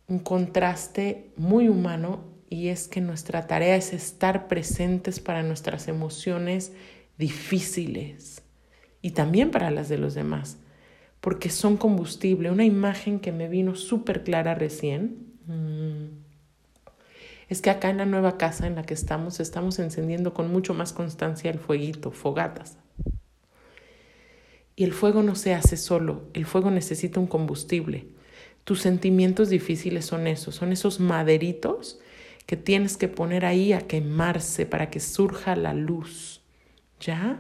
un 0.08 0.20
contraste 0.20 1.32
muy 1.38 1.70
humano 1.70 2.33
y 2.54 2.70
es 2.70 2.88
que 2.88 3.02
nuestra 3.02 3.48
tarea 3.48 3.76
es 3.76 3.94
estar 3.94 4.48
presentes 4.48 5.20
para 5.20 5.42
nuestras 5.42 5.88
emociones 5.88 6.72
difíciles 7.18 8.44
y 9.02 9.12
también 9.12 9.50
para 9.50 9.72
las 9.72 9.90
de 9.90 9.98
los 9.98 10.14
demás 10.14 10.58
porque 11.24 11.50
son 11.50 11.78
combustible. 11.78 12.52
Una 12.52 12.66
imagen 12.66 13.22
que 13.22 13.32
me 13.32 13.48
vino 13.48 13.76
súper 13.76 14.26
clara 14.26 14.56
recién 14.56 15.34
mm, 15.48 16.08
es 17.48 17.62
que 17.62 17.70
acá 17.70 17.90
en 17.90 17.98
la 17.98 18.06
nueva 18.06 18.38
casa 18.38 18.68
en 18.68 18.76
la 18.76 18.84
que 18.84 18.94
estamos 18.94 19.40
estamos 19.40 19.80
encendiendo 19.80 20.34
con 20.34 20.52
mucho 20.52 20.74
más 20.74 20.92
constancia 20.92 21.50
el 21.50 21.60
fueguito, 21.60 22.12
fogatas. 22.12 22.78
Y 24.76 24.84
el 24.84 24.92
fuego 24.92 25.24
no 25.24 25.36
se 25.36 25.54
hace 25.54 25.78
solo, 25.78 26.28
el 26.34 26.46
fuego 26.46 26.72
necesita 26.72 27.22
un 27.22 27.28
combustible. 27.28 28.08
Tus 28.66 28.82
sentimientos 28.82 29.50
difíciles 29.50 30.06
son 30.06 30.28
esos, 30.28 30.56
son 30.56 30.74
esos 30.74 31.00
maderitos 31.00 32.02
que 32.46 32.58
tienes 32.58 32.98
que 32.98 33.08
poner 33.08 33.46
ahí 33.46 33.74
a 33.74 33.82
quemarse 33.82 34.66
para 34.66 34.90
que 34.90 35.00
surja 35.00 35.56
la 35.56 35.74
luz. 35.74 36.42
¿Ya? 37.00 37.40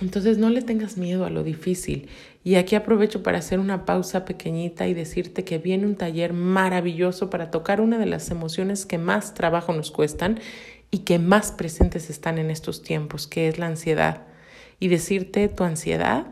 Entonces 0.00 0.38
no 0.38 0.48
le 0.48 0.62
tengas 0.62 0.96
miedo 0.96 1.24
a 1.24 1.30
lo 1.30 1.42
difícil. 1.42 2.08
Y 2.42 2.54
aquí 2.54 2.74
aprovecho 2.74 3.22
para 3.22 3.38
hacer 3.38 3.58
una 3.58 3.84
pausa 3.84 4.24
pequeñita 4.24 4.86
y 4.86 4.94
decirte 4.94 5.44
que 5.44 5.58
viene 5.58 5.86
un 5.86 5.96
taller 5.96 6.32
maravilloso 6.32 7.28
para 7.28 7.50
tocar 7.50 7.80
una 7.80 7.98
de 7.98 8.06
las 8.06 8.30
emociones 8.30 8.86
que 8.86 8.98
más 8.98 9.34
trabajo 9.34 9.72
nos 9.74 9.90
cuestan 9.90 10.40
y 10.90 10.98
que 10.98 11.18
más 11.18 11.52
presentes 11.52 12.08
están 12.08 12.38
en 12.38 12.50
estos 12.50 12.82
tiempos, 12.82 13.26
que 13.26 13.48
es 13.48 13.58
la 13.58 13.66
ansiedad. 13.66 14.26
Y 14.78 14.88
decirte, 14.88 15.48
tu 15.48 15.64
ansiedad 15.64 16.26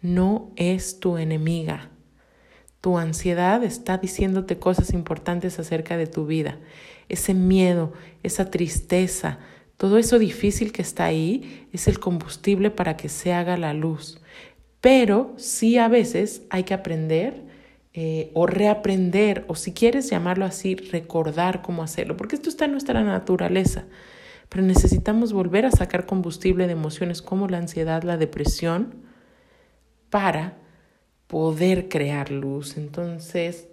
no 0.00 0.50
es 0.56 0.98
tu 0.98 1.18
enemiga. 1.18 1.90
Tu 2.80 2.96
ansiedad 2.96 3.62
está 3.62 3.98
diciéndote 3.98 4.58
cosas 4.58 4.92
importantes 4.92 5.58
acerca 5.58 5.96
de 5.96 6.06
tu 6.06 6.26
vida. 6.26 6.58
Ese 7.08 7.34
miedo, 7.34 7.92
esa 8.22 8.50
tristeza, 8.50 9.38
todo 9.76 9.98
eso 9.98 10.18
difícil 10.18 10.72
que 10.72 10.82
está 10.82 11.04
ahí 11.04 11.66
es 11.72 11.88
el 11.88 11.98
combustible 11.98 12.70
para 12.70 12.96
que 12.96 13.08
se 13.08 13.32
haga 13.32 13.56
la 13.56 13.74
luz. 13.74 14.20
Pero 14.80 15.34
sí 15.36 15.78
a 15.78 15.88
veces 15.88 16.42
hay 16.50 16.64
que 16.64 16.74
aprender 16.74 17.42
eh, 17.92 18.30
o 18.34 18.46
reaprender, 18.46 19.44
o 19.48 19.56
si 19.56 19.72
quieres 19.72 20.08
llamarlo 20.08 20.44
así, 20.44 20.76
recordar 20.76 21.60
cómo 21.60 21.82
hacerlo, 21.82 22.16
porque 22.16 22.36
esto 22.36 22.48
está 22.48 22.66
en 22.66 22.72
nuestra 22.72 23.02
naturaleza. 23.02 23.84
Pero 24.48 24.62
necesitamos 24.64 25.32
volver 25.32 25.66
a 25.66 25.70
sacar 25.70 26.06
combustible 26.06 26.66
de 26.66 26.72
emociones 26.72 27.20
como 27.20 27.48
la 27.48 27.58
ansiedad, 27.58 28.02
la 28.04 28.16
depresión, 28.16 28.94
para 30.08 30.59
poder 31.30 31.88
crear 31.88 32.30
luz. 32.30 32.76
Entonces, 32.76 33.68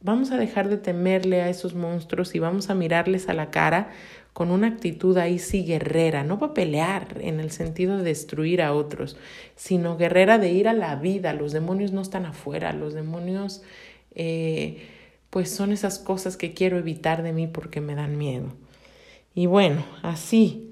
vamos 0.00 0.30
a 0.30 0.36
dejar 0.36 0.68
de 0.68 0.76
temerle 0.76 1.42
a 1.42 1.48
esos 1.48 1.74
monstruos 1.74 2.34
y 2.36 2.38
vamos 2.38 2.70
a 2.70 2.74
mirarles 2.74 3.28
a 3.28 3.34
la 3.34 3.50
cara 3.50 3.90
con 4.32 4.50
una 4.50 4.68
actitud 4.68 5.16
ahí 5.18 5.38
sí 5.38 5.64
guerrera, 5.64 6.24
no 6.24 6.38
para 6.38 6.54
pelear 6.54 7.18
en 7.20 7.40
el 7.40 7.50
sentido 7.50 7.96
de 7.98 8.04
destruir 8.04 8.62
a 8.62 8.72
otros, 8.72 9.16
sino 9.56 9.96
guerrera 9.96 10.38
de 10.38 10.52
ir 10.52 10.68
a 10.68 10.72
la 10.72 10.94
vida. 10.96 11.32
Los 11.32 11.52
demonios 11.52 11.92
no 11.92 12.00
están 12.00 12.26
afuera, 12.26 12.72
los 12.72 12.94
demonios 12.94 13.62
eh, 14.14 14.88
pues 15.30 15.50
son 15.50 15.72
esas 15.72 15.98
cosas 15.98 16.36
que 16.36 16.54
quiero 16.54 16.78
evitar 16.78 17.22
de 17.22 17.32
mí 17.32 17.48
porque 17.48 17.80
me 17.80 17.94
dan 17.96 18.18
miedo. 18.18 18.46
Y 19.34 19.46
bueno, 19.46 19.84
así 20.02 20.70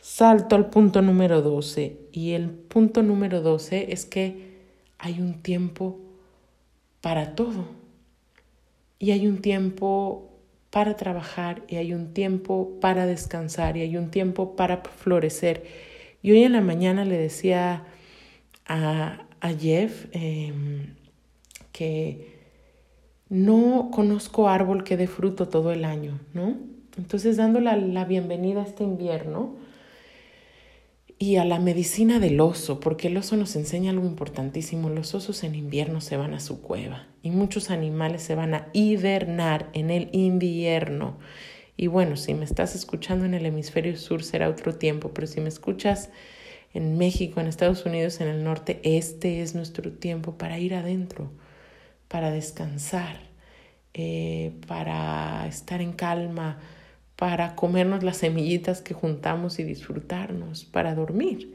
salto 0.00 0.54
al 0.54 0.68
punto 0.68 1.00
número 1.00 1.40
12. 1.40 1.96
Y 2.12 2.32
el 2.32 2.50
punto 2.50 3.02
número 3.02 3.40
12 3.40 3.92
es 3.92 4.04
que 4.04 4.51
hay 5.02 5.20
un 5.20 5.42
tiempo 5.42 5.98
para 7.00 7.34
todo. 7.34 7.66
Y 9.00 9.10
hay 9.10 9.26
un 9.26 9.42
tiempo 9.42 10.30
para 10.70 10.96
trabajar 10.96 11.64
y 11.66 11.76
hay 11.76 11.92
un 11.92 12.14
tiempo 12.14 12.78
para 12.80 13.04
descansar 13.04 13.76
y 13.76 13.80
hay 13.82 13.96
un 13.96 14.12
tiempo 14.12 14.54
para 14.54 14.80
florecer. 14.82 15.64
Y 16.22 16.30
hoy 16.30 16.44
en 16.44 16.52
la 16.52 16.60
mañana 16.60 17.04
le 17.04 17.18
decía 17.18 17.84
a, 18.64 19.26
a 19.40 19.48
Jeff 19.54 20.06
em, 20.12 20.94
que 21.72 22.38
no 23.28 23.90
conozco 23.92 24.48
árbol 24.48 24.84
que 24.84 24.96
dé 24.96 25.08
fruto 25.08 25.48
todo 25.48 25.72
el 25.72 25.84
año, 25.84 26.20
¿no? 26.32 26.56
Entonces, 26.96 27.36
dándole 27.36 27.76
la 27.88 28.04
bienvenida 28.04 28.60
a 28.60 28.66
este 28.66 28.84
invierno, 28.84 29.56
y 31.22 31.36
a 31.36 31.44
la 31.44 31.60
medicina 31.60 32.18
del 32.18 32.40
oso, 32.40 32.80
porque 32.80 33.06
el 33.06 33.16
oso 33.16 33.36
nos 33.36 33.54
enseña 33.54 33.92
algo 33.92 34.08
importantísimo. 34.08 34.88
Los 34.88 35.14
osos 35.14 35.44
en 35.44 35.54
invierno 35.54 36.00
se 36.00 36.16
van 36.16 36.34
a 36.34 36.40
su 36.40 36.60
cueva 36.60 37.06
y 37.22 37.30
muchos 37.30 37.70
animales 37.70 38.24
se 38.24 38.34
van 38.34 38.54
a 38.54 38.66
hibernar 38.72 39.70
en 39.72 39.90
el 39.90 40.08
invierno. 40.10 41.20
Y 41.76 41.86
bueno, 41.86 42.16
si 42.16 42.34
me 42.34 42.44
estás 42.44 42.74
escuchando 42.74 43.24
en 43.24 43.34
el 43.34 43.46
hemisferio 43.46 43.96
sur 43.96 44.24
será 44.24 44.48
otro 44.48 44.74
tiempo, 44.74 45.12
pero 45.14 45.28
si 45.28 45.40
me 45.40 45.48
escuchas 45.48 46.10
en 46.74 46.98
México, 46.98 47.40
en 47.40 47.46
Estados 47.46 47.86
Unidos, 47.86 48.20
en 48.20 48.26
el 48.26 48.42
norte, 48.42 48.80
este 48.82 49.42
es 49.42 49.54
nuestro 49.54 49.92
tiempo 49.92 50.36
para 50.36 50.58
ir 50.58 50.74
adentro, 50.74 51.30
para 52.08 52.32
descansar, 52.32 53.20
eh, 53.94 54.54
para 54.66 55.46
estar 55.46 55.82
en 55.82 55.92
calma, 55.92 56.58
para 57.22 57.54
comernos 57.54 58.02
las 58.02 58.16
semillitas 58.16 58.82
que 58.82 58.94
juntamos 58.94 59.60
y 59.60 59.62
disfrutarnos, 59.62 60.64
para 60.64 60.96
dormir. 60.96 61.54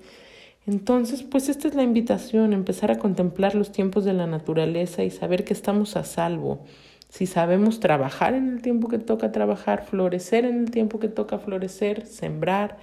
Entonces, 0.65 1.23
pues 1.23 1.49
esta 1.49 1.67
es 1.67 1.75
la 1.75 1.83
invitación, 1.83 2.53
empezar 2.53 2.89
a 2.89 2.99
contemplar 2.99 3.53
los 3.53 3.73
tiempos 3.73 4.05
de 4.05 4.13
la 4.13 4.27
naturaleza 4.27 5.03
y 5.03 5.11
saber 5.11 5.43
que 5.43 5.51
estamos 5.51 5.97
a 5.97 6.05
salvo. 6.05 6.63
Si 7.09 7.25
sabemos 7.25 7.81
trabajar 7.81 8.33
en 8.33 8.47
el 8.47 8.61
tiempo 8.61 8.87
que 8.87 8.97
toca 8.97 9.33
trabajar, 9.33 9.83
florecer 9.83 10.45
en 10.45 10.59
el 10.59 10.71
tiempo 10.71 10.99
que 10.99 11.09
toca 11.09 11.37
florecer, 11.37 12.05
sembrar, 12.05 12.77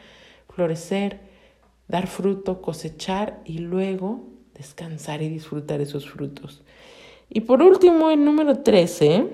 florecer, 0.51 1.21
dar 1.89 2.07
fruto, 2.07 2.61
cosechar 2.61 3.41
y 3.47 3.61
luego 3.61 4.25
descansar 4.55 5.23
y 5.23 5.31
disfrutar 5.31 5.81
esos 5.81 6.07
frutos. 6.07 6.63
Y 7.31 7.41
por 7.41 7.63
último, 7.63 8.11
el 8.11 8.23
número 8.23 8.59
13 8.59 9.25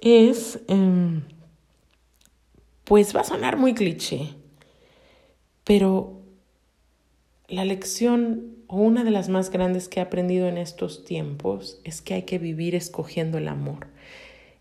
es... 0.00 0.58
Em, 0.66 1.22
pues 2.84 3.14
va 3.16 3.20
a 3.20 3.24
sonar 3.24 3.56
muy 3.56 3.74
cliché, 3.74 4.34
pero 5.64 6.20
la 7.48 7.64
lección 7.64 8.54
o 8.66 8.76
una 8.76 9.04
de 9.04 9.10
las 9.10 9.28
más 9.28 9.50
grandes 9.50 9.88
que 9.88 10.00
he 10.00 10.02
aprendido 10.02 10.48
en 10.48 10.58
estos 10.58 11.04
tiempos 11.04 11.80
es 11.84 12.02
que 12.02 12.14
hay 12.14 12.22
que 12.22 12.38
vivir 12.38 12.74
escogiendo 12.74 13.38
el 13.38 13.48
amor. 13.48 13.88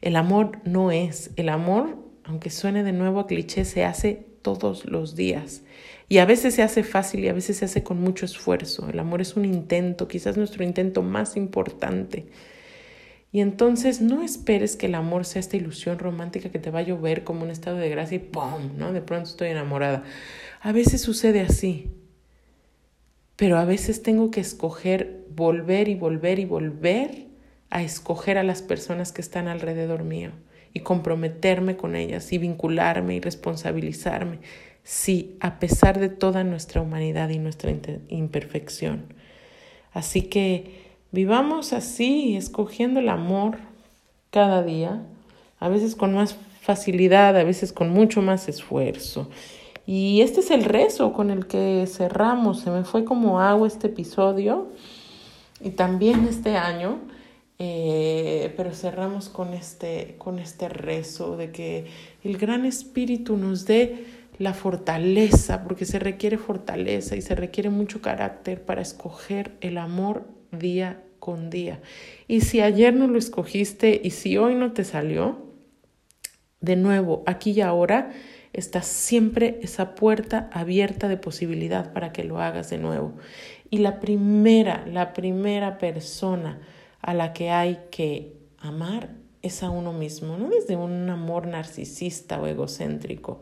El 0.02 0.16
amor 0.16 0.60
no 0.66 0.92
es, 0.92 1.32
el 1.38 1.50
amor, 1.50 1.98
aunque 2.24 2.50
suene 2.50 2.84
de 2.84 2.92
nuevo 2.92 3.22
a 3.22 3.28
cliché, 3.28 3.64
se 3.66 3.86
hace 3.86 4.26
todos 4.42 4.86
los 4.86 5.16
días. 5.16 5.64
Y 6.10 6.18
a 6.18 6.26
veces 6.26 6.56
se 6.56 6.62
hace 6.62 6.84
fácil 6.84 7.24
y 7.24 7.30
a 7.30 7.34
veces 7.34 7.58
se 7.58 7.66
hace 7.66 7.84
con 7.84 8.00
mucho 8.02 8.26
esfuerzo. 8.26 8.90
El 8.90 9.00
amor 9.00 9.22
es 9.22 9.36
un 9.36 9.46
intento, 9.46 10.08
quizás 10.08 10.38
nuestro 10.38 10.64
intento 10.64 11.02
más 11.02 11.38
importante. 11.38 12.28
Y 13.34 13.42
entonces 13.42 14.00
no 14.00 14.22
esperes 14.22 14.76
que 14.76 14.86
el 14.86 14.94
amor 14.94 15.26
sea 15.26 15.40
esta 15.40 15.58
ilusión 15.58 15.98
romántica 15.98 16.52
que 16.52 16.60
te 16.60 16.70
va 16.70 16.80
a 16.80 16.84
llover 16.84 17.24
como 17.24 17.44
un 17.44 17.50
estado 17.50 17.78
de 17.78 17.90
gracia 17.90 18.18
y 18.18 18.20
¡pum! 18.20 18.78
¿no? 18.78 18.94
De 18.94 19.02
pronto 19.02 19.28
estoy 19.28 19.50
enamorada. 19.50 20.04
A 20.62 20.72
veces 20.72 21.02
sucede 21.02 21.42
así. 21.42 21.92
Pero 23.36 23.58
a 23.58 23.66
veces 23.66 24.04
tengo 24.04 24.30
que 24.30 24.40
escoger 24.40 25.26
volver 25.36 25.88
y 25.88 25.96
volver 25.96 26.38
y 26.38 26.46
volver 26.46 27.26
a 27.72 27.82
escoger 27.82 28.38
a 28.38 28.44
las 28.44 28.62
personas 28.62 29.12
que 29.12 29.22
están 29.22 29.48
alrededor 29.48 30.04
mío 30.04 30.30
y 30.72 30.82
comprometerme 30.82 31.76
con 31.76 31.96
ellas 31.96 32.32
y 32.34 32.38
vincularme 32.38 33.16
y 33.16 33.20
responsabilizarme. 33.20 34.42
Sí, 34.84 35.38
a 35.40 35.58
pesar 35.58 36.00
de 36.00 36.10
toda 36.10 36.44
nuestra 36.44 36.82
humanidad 36.82 37.30
y 37.30 37.40
nuestra 37.40 37.74
imperfección. 38.10 39.06
Así 39.92 40.22
que 40.22 40.83
Vivamos 41.14 41.74
así, 41.74 42.36
escogiendo 42.36 43.00
el 43.00 43.08
amor 43.08 43.60
cada 44.32 44.64
día, 44.64 45.04
a 45.60 45.70
veces 45.70 45.96
con 45.96 46.16
más 46.16 46.36
facilidad, 46.60 47.38
a 47.38 47.44
veces 47.44 47.72
con 47.72 47.92
mucho 47.92 48.24
más 48.24 48.50
esfuerzo. 48.50 49.30
Y 49.86 50.22
este 50.22 50.40
es 50.40 50.50
el 50.50 50.64
rezo 50.64 51.14
con 51.14 51.30
el 51.30 51.46
que 51.46 51.86
cerramos. 51.88 52.62
Se 52.62 52.72
me 52.72 52.84
fue 52.84 53.06
como 53.06 53.40
agua 53.40 53.68
este 53.68 53.88
episodio 53.88 54.70
y 55.62 55.70
también 55.70 56.28
este 56.28 56.58
año. 56.58 56.98
Eh, 57.60 58.52
pero 58.58 58.74
cerramos 58.74 59.30
con 59.30 59.54
este, 59.54 60.16
con 60.18 60.40
este 60.40 60.68
rezo 60.68 61.38
de 61.38 61.52
que 61.52 61.86
el 62.24 62.40
gran 62.40 62.66
espíritu 62.66 63.38
nos 63.38 63.68
dé 63.68 64.08
la 64.40 64.56
fortaleza, 64.56 65.64
porque 65.64 65.86
se 65.86 66.00
requiere 66.00 66.40
fortaleza 66.40 67.16
y 67.16 67.22
se 67.22 67.36
requiere 67.36 67.70
mucho 67.70 68.02
carácter 68.02 68.66
para 68.66 68.82
escoger 68.82 69.56
el 69.62 69.78
amor 69.78 70.26
día 70.52 71.03
con 71.24 71.50
día. 71.50 71.80
Y 72.28 72.42
si 72.42 72.60
ayer 72.60 72.94
no 72.94 73.08
lo 73.08 73.18
escogiste 73.18 74.02
y 74.04 74.10
si 74.10 74.38
hoy 74.38 74.56
no 74.56 74.74
te 74.74 74.84
salió, 74.84 75.38
de 76.60 76.76
nuevo, 76.76 77.24
aquí 77.26 77.52
y 77.52 77.62
ahora, 77.62 78.12
está 78.52 78.82
siempre 78.82 79.58
esa 79.62 79.96
puerta 79.96 80.50
abierta 80.52 81.08
de 81.08 81.16
posibilidad 81.16 81.94
para 81.94 82.12
que 82.12 82.26
lo 82.26 82.42
hagas 82.42 82.70
de 82.72 82.78
nuevo. 82.78 83.14
Y 83.70 83.78
la 83.78 84.02
primera, 84.02 84.86
la 84.86 85.14
primera 85.14 85.78
persona 85.78 86.60
a 87.00 87.14
la 87.14 87.32
que 87.32 87.52
hay 87.52 87.80
que 87.90 88.34
amar 88.58 89.12
es 89.42 89.64
a 89.64 89.70
uno 89.70 89.94
mismo, 89.94 90.38
no 90.38 90.50
desde 90.50 90.76
un 90.76 91.10
amor 91.10 91.48
narcisista 91.48 92.42
o 92.42 92.48
egocéntrico. 92.48 93.40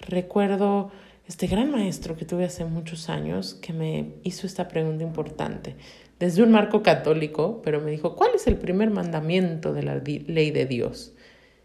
Recuerdo 0.00 0.90
este 1.28 1.46
gran 1.46 1.70
maestro 1.70 2.16
que 2.16 2.24
tuve 2.24 2.46
hace 2.46 2.64
muchos 2.64 3.10
años 3.10 3.52
que 3.52 3.74
me 3.74 4.14
hizo 4.22 4.46
esta 4.46 4.68
pregunta 4.68 5.04
importante, 5.04 5.76
desde 6.22 6.44
un 6.44 6.52
marco 6.52 6.84
católico, 6.84 7.62
pero 7.64 7.80
me 7.80 7.90
dijo, 7.90 8.14
¿cuál 8.14 8.30
es 8.36 8.46
el 8.46 8.56
primer 8.56 8.90
mandamiento 8.90 9.72
de 9.72 9.82
la 9.82 9.96
ley 9.96 10.52
de 10.52 10.66
Dios? 10.66 11.14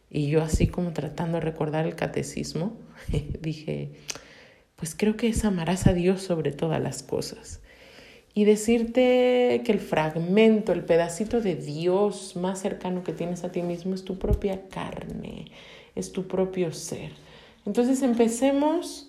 Y 0.09 0.29
yo 0.29 0.41
así 0.41 0.65
como 0.65 0.93
tratando 0.93 1.37
de 1.37 1.41
recordar 1.41 1.85
el 1.85 1.93
catecismo, 1.93 2.75
dije, 3.39 3.91
pues 4.75 4.95
creo 4.97 5.15
que 5.15 5.27
es 5.27 5.45
amarás 5.45 5.85
a 5.85 5.93
Dios 5.93 6.23
sobre 6.23 6.51
todas 6.51 6.81
las 6.81 7.03
cosas. 7.03 7.61
Y 8.33 8.45
decirte 8.45 9.61
que 9.63 9.71
el 9.71 9.79
fragmento, 9.79 10.71
el 10.71 10.83
pedacito 10.83 11.39
de 11.39 11.53
Dios 11.53 12.35
más 12.35 12.57
cercano 12.57 13.03
que 13.03 13.13
tienes 13.13 13.43
a 13.43 13.51
ti 13.51 13.61
mismo 13.61 13.93
es 13.93 14.05
tu 14.05 14.17
propia 14.17 14.67
carne, 14.69 15.51
es 15.93 16.13
tu 16.13 16.27
propio 16.27 16.73
ser. 16.73 17.11
Entonces 17.67 18.01
empecemos 18.01 19.06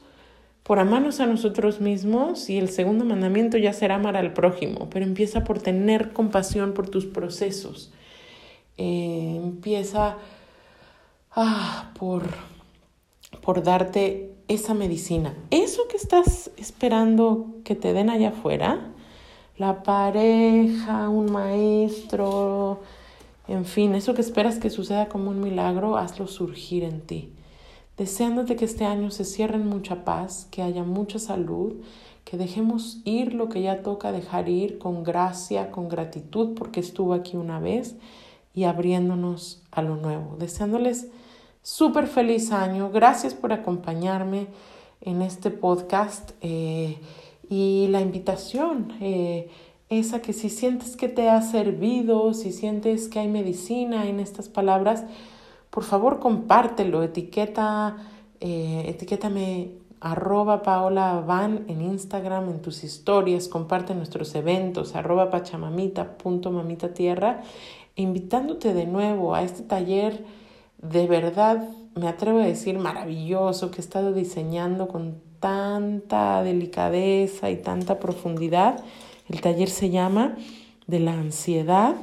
por 0.62 0.78
amarnos 0.78 1.20
a 1.20 1.26
nosotros 1.26 1.80
mismos 1.80 2.50
y 2.50 2.58
el 2.58 2.68
segundo 2.68 3.04
mandamiento 3.04 3.56
ya 3.56 3.72
será 3.72 3.94
amar 3.94 4.16
al 4.16 4.32
prójimo, 4.34 4.88
pero 4.90 5.04
empieza 5.04 5.44
por 5.44 5.60
tener 5.60 6.12
compasión 6.12 6.74
por 6.74 6.88
tus 6.88 7.06
procesos. 7.06 7.92
Eh, 8.76 9.40
empieza 9.42 10.18
ah, 11.34 11.90
por, 11.98 12.24
por 13.40 13.62
darte 13.62 14.30
esa 14.48 14.74
medicina. 14.74 15.34
Eso 15.50 15.88
que 15.88 15.96
estás 15.96 16.50
esperando 16.56 17.46
que 17.64 17.74
te 17.74 17.92
den 17.92 18.10
allá 18.10 18.30
afuera, 18.30 18.92
la 19.56 19.82
pareja, 19.82 21.08
un 21.08 21.32
maestro, 21.32 22.80
en 23.48 23.64
fin, 23.64 23.94
eso 23.94 24.14
que 24.14 24.20
esperas 24.20 24.58
que 24.58 24.70
suceda 24.70 25.08
como 25.08 25.30
un 25.30 25.40
milagro, 25.40 25.96
hazlo 25.96 26.26
surgir 26.26 26.84
en 26.84 27.00
ti. 27.00 27.32
Deseándote 27.98 28.54
que 28.54 28.64
este 28.64 28.84
año 28.84 29.10
se 29.10 29.24
cierre 29.24 29.56
en 29.56 29.68
mucha 29.68 30.04
paz, 30.04 30.46
que 30.52 30.62
haya 30.62 30.84
mucha 30.84 31.18
salud, 31.18 31.74
que 32.24 32.36
dejemos 32.36 33.00
ir 33.04 33.34
lo 33.34 33.48
que 33.48 33.60
ya 33.60 33.82
toca 33.82 34.12
dejar 34.12 34.48
ir 34.48 34.78
con 34.78 35.02
gracia, 35.02 35.72
con 35.72 35.88
gratitud, 35.88 36.54
porque 36.54 36.78
estuvo 36.78 37.12
aquí 37.12 37.36
una 37.36 37.58
vez 37.58 37.96
y 38.54 38.64
abriéndonos 38.64 39.62
a 39.72 39.82
lo 39.82 39.96
nuevo. 39.96 40.36
Deseándoles 40.38 41.08
súper 41.62 42.06
feliz 42.06 42.52
año. 42.52 42.90
Gracias 42.90 43.34
por 43.34 43.52
acompañarme 43.52 44.46
en 45.00 45.20
este 45.20 45.50
podcast 45.50 46.30
eh, 46.40 46.98
y 47.50 47.88
la 47.90 48.00
invitación. 48.00 48.92
Eh, 49.00 49.50
esa 49.88 50.22
que 50.22 50.32
si 50.32 50.50
sientes 50.50 50.96
que 50.96 51.08
te 51.08 51.28
ha 51.28 51.42
servido, 51.42 52.32
si 52.34 52.52
sientes 52.52 53.08
que 53.08 53.18
hay 53.18 53.28
medicina 53.28 54.06
en 54.06 54.20
estas 54.20 54.48
palabras, 54.48 55.04
por 55.70 55.84
favor 55.84 56.18
compártelo, 56.18 57.02
etiqueta, 57.02 57.96
eh, 58.40 58.84
etiquétame 58.88 59.72
arroba 60.00 60.62
Paola 60.62 61.22
Van 61.26 61.64
en 61.68 61.82
Instagram, 61.82 62.48
en 62.50 62.62
tus 62.62 62.84
historias, 62.84 63.48
comparte 63.48 63.94
nuestros 63.94 64.34
eventos, 64.34 64.94
arroba 64.94 65.30
pachamamita 65.30 66.16
punto 66.18 66.50
mamita 66.50 66.94
tierra, 66.94 67.42
invitándote 67.96 68.74
de 68.74 68.86
nuevo 68.86 69.34
a 69.34 69.42
este 69.42 69.62
taller 69.62 70.24
de 70.78 71.08
verdad, 71.08 71.68
me 71.96 72.06
atrevo 72.06 72.38
a 72.38 72.46
decir 72.46 72.78
maravilloso 72.78 73.72
que 73.72 73.78
he 73.78 73.80
estado 73.80 74.12
diseñando 74.12 74.86
con 74.86 75.20
tanta 75.40 76.42
delicadeza 76.44 77.50
y 77.50 77.56
tanta 77.56 77.98
profundidad. 77.98 78.84
El 79.28 79.40
taller 79.40 79.68
se 79.68 79.90
llama 79.90 80.36
De 80.86 81.00
la 81.00 81.14
ansiedad 81.14 81.96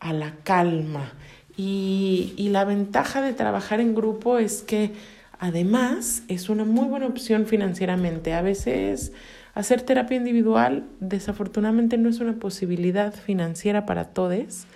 a 0.00 0.12
la 0.12 0.34
calma. 0.42 1.12
Y, 1.58 2.32
y 2.38 2.48
la 2.48 2.64
ventaja 2.64 3.20
de 3.20 3.34
trabajar 3.34 3.80
en 3.80 3.94
grupo 3.94 4.38
es 4.38 4.62
que 4.62 4.92
además 5.38 6.22
es 6.28 6.48
una 6.48 6.64
muy 6.64 6.86
buena 6.86 7.06
opción 7.06 7.44
financieramente. 7.44 8.32
A 8.32 8.40
veces 8.40 9.12
hacer 9.54 9.82
terapia 9.82 10.16
individual 10.16 10.84
desafortunadamente 11.00 11.98
no 11.98 12.08
es 12.08 12.20
una 12.20 12.34
posibilidad 12.34 13.12
financiera 13.12 13.84
para 13.84 14.04
todos. 14.04 14.66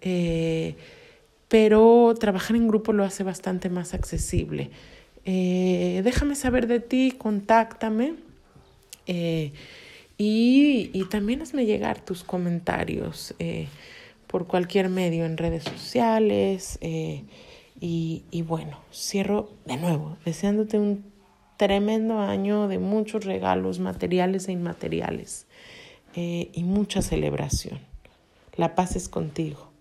Eh, 0.00 0.74
pero 1.48 2.14
trabajar 2.18 2.56
en 2.56 2.66
grupo 2.66 2.94
lo 2.94 3.04
hace 3.04 3.24
bastante 3.24 3.68
más 3.68 3.92
accesible. 3.92 4.70
Eh, 5.26 6.00
déjame 6.02 6.34
saber 6.34 6.66
de 6.66 6.80
ti, 6.80 7.12
contáctame 7.16 8.14
eh, 9.06 9.52
y, 10.16 11.04
también 11.10 11.42
hazme 11.42 11.66
llegar 11.66 12.02
tus 12.02 12.24
comentarios 12.24 13.34
por 14.32 14.48
cualquier 14.48 14.88
medio 14.88 15.24
en 15.24 15.36
redes 15.36 15.62
sociales. 15.62 16.78
Y, 16.82 18.24
y 18.30 18.42
bueno, 18.42 18.78
cierro 18.92 19.50
de 19.66 19.76
nuevo, 19.76 20.16
deseándote 20.24 20.78
un 20.78 21.04
tremendo 21.56 22.18
año 22.18 22.66
de 22.66 22.78
muchos 22.78 23.24
regalos 23.24 23.78
materiales 23.78 24.48
e 24.48 24.52
inmateriales 24.52 25.46
y 26.14 26.64
mucha 26.64 27.02
celebración. 27.02 27.80
La 28.56 28.74
paz 28.74 28.96
es 28.96 29.08
contigo. 29.08 29.71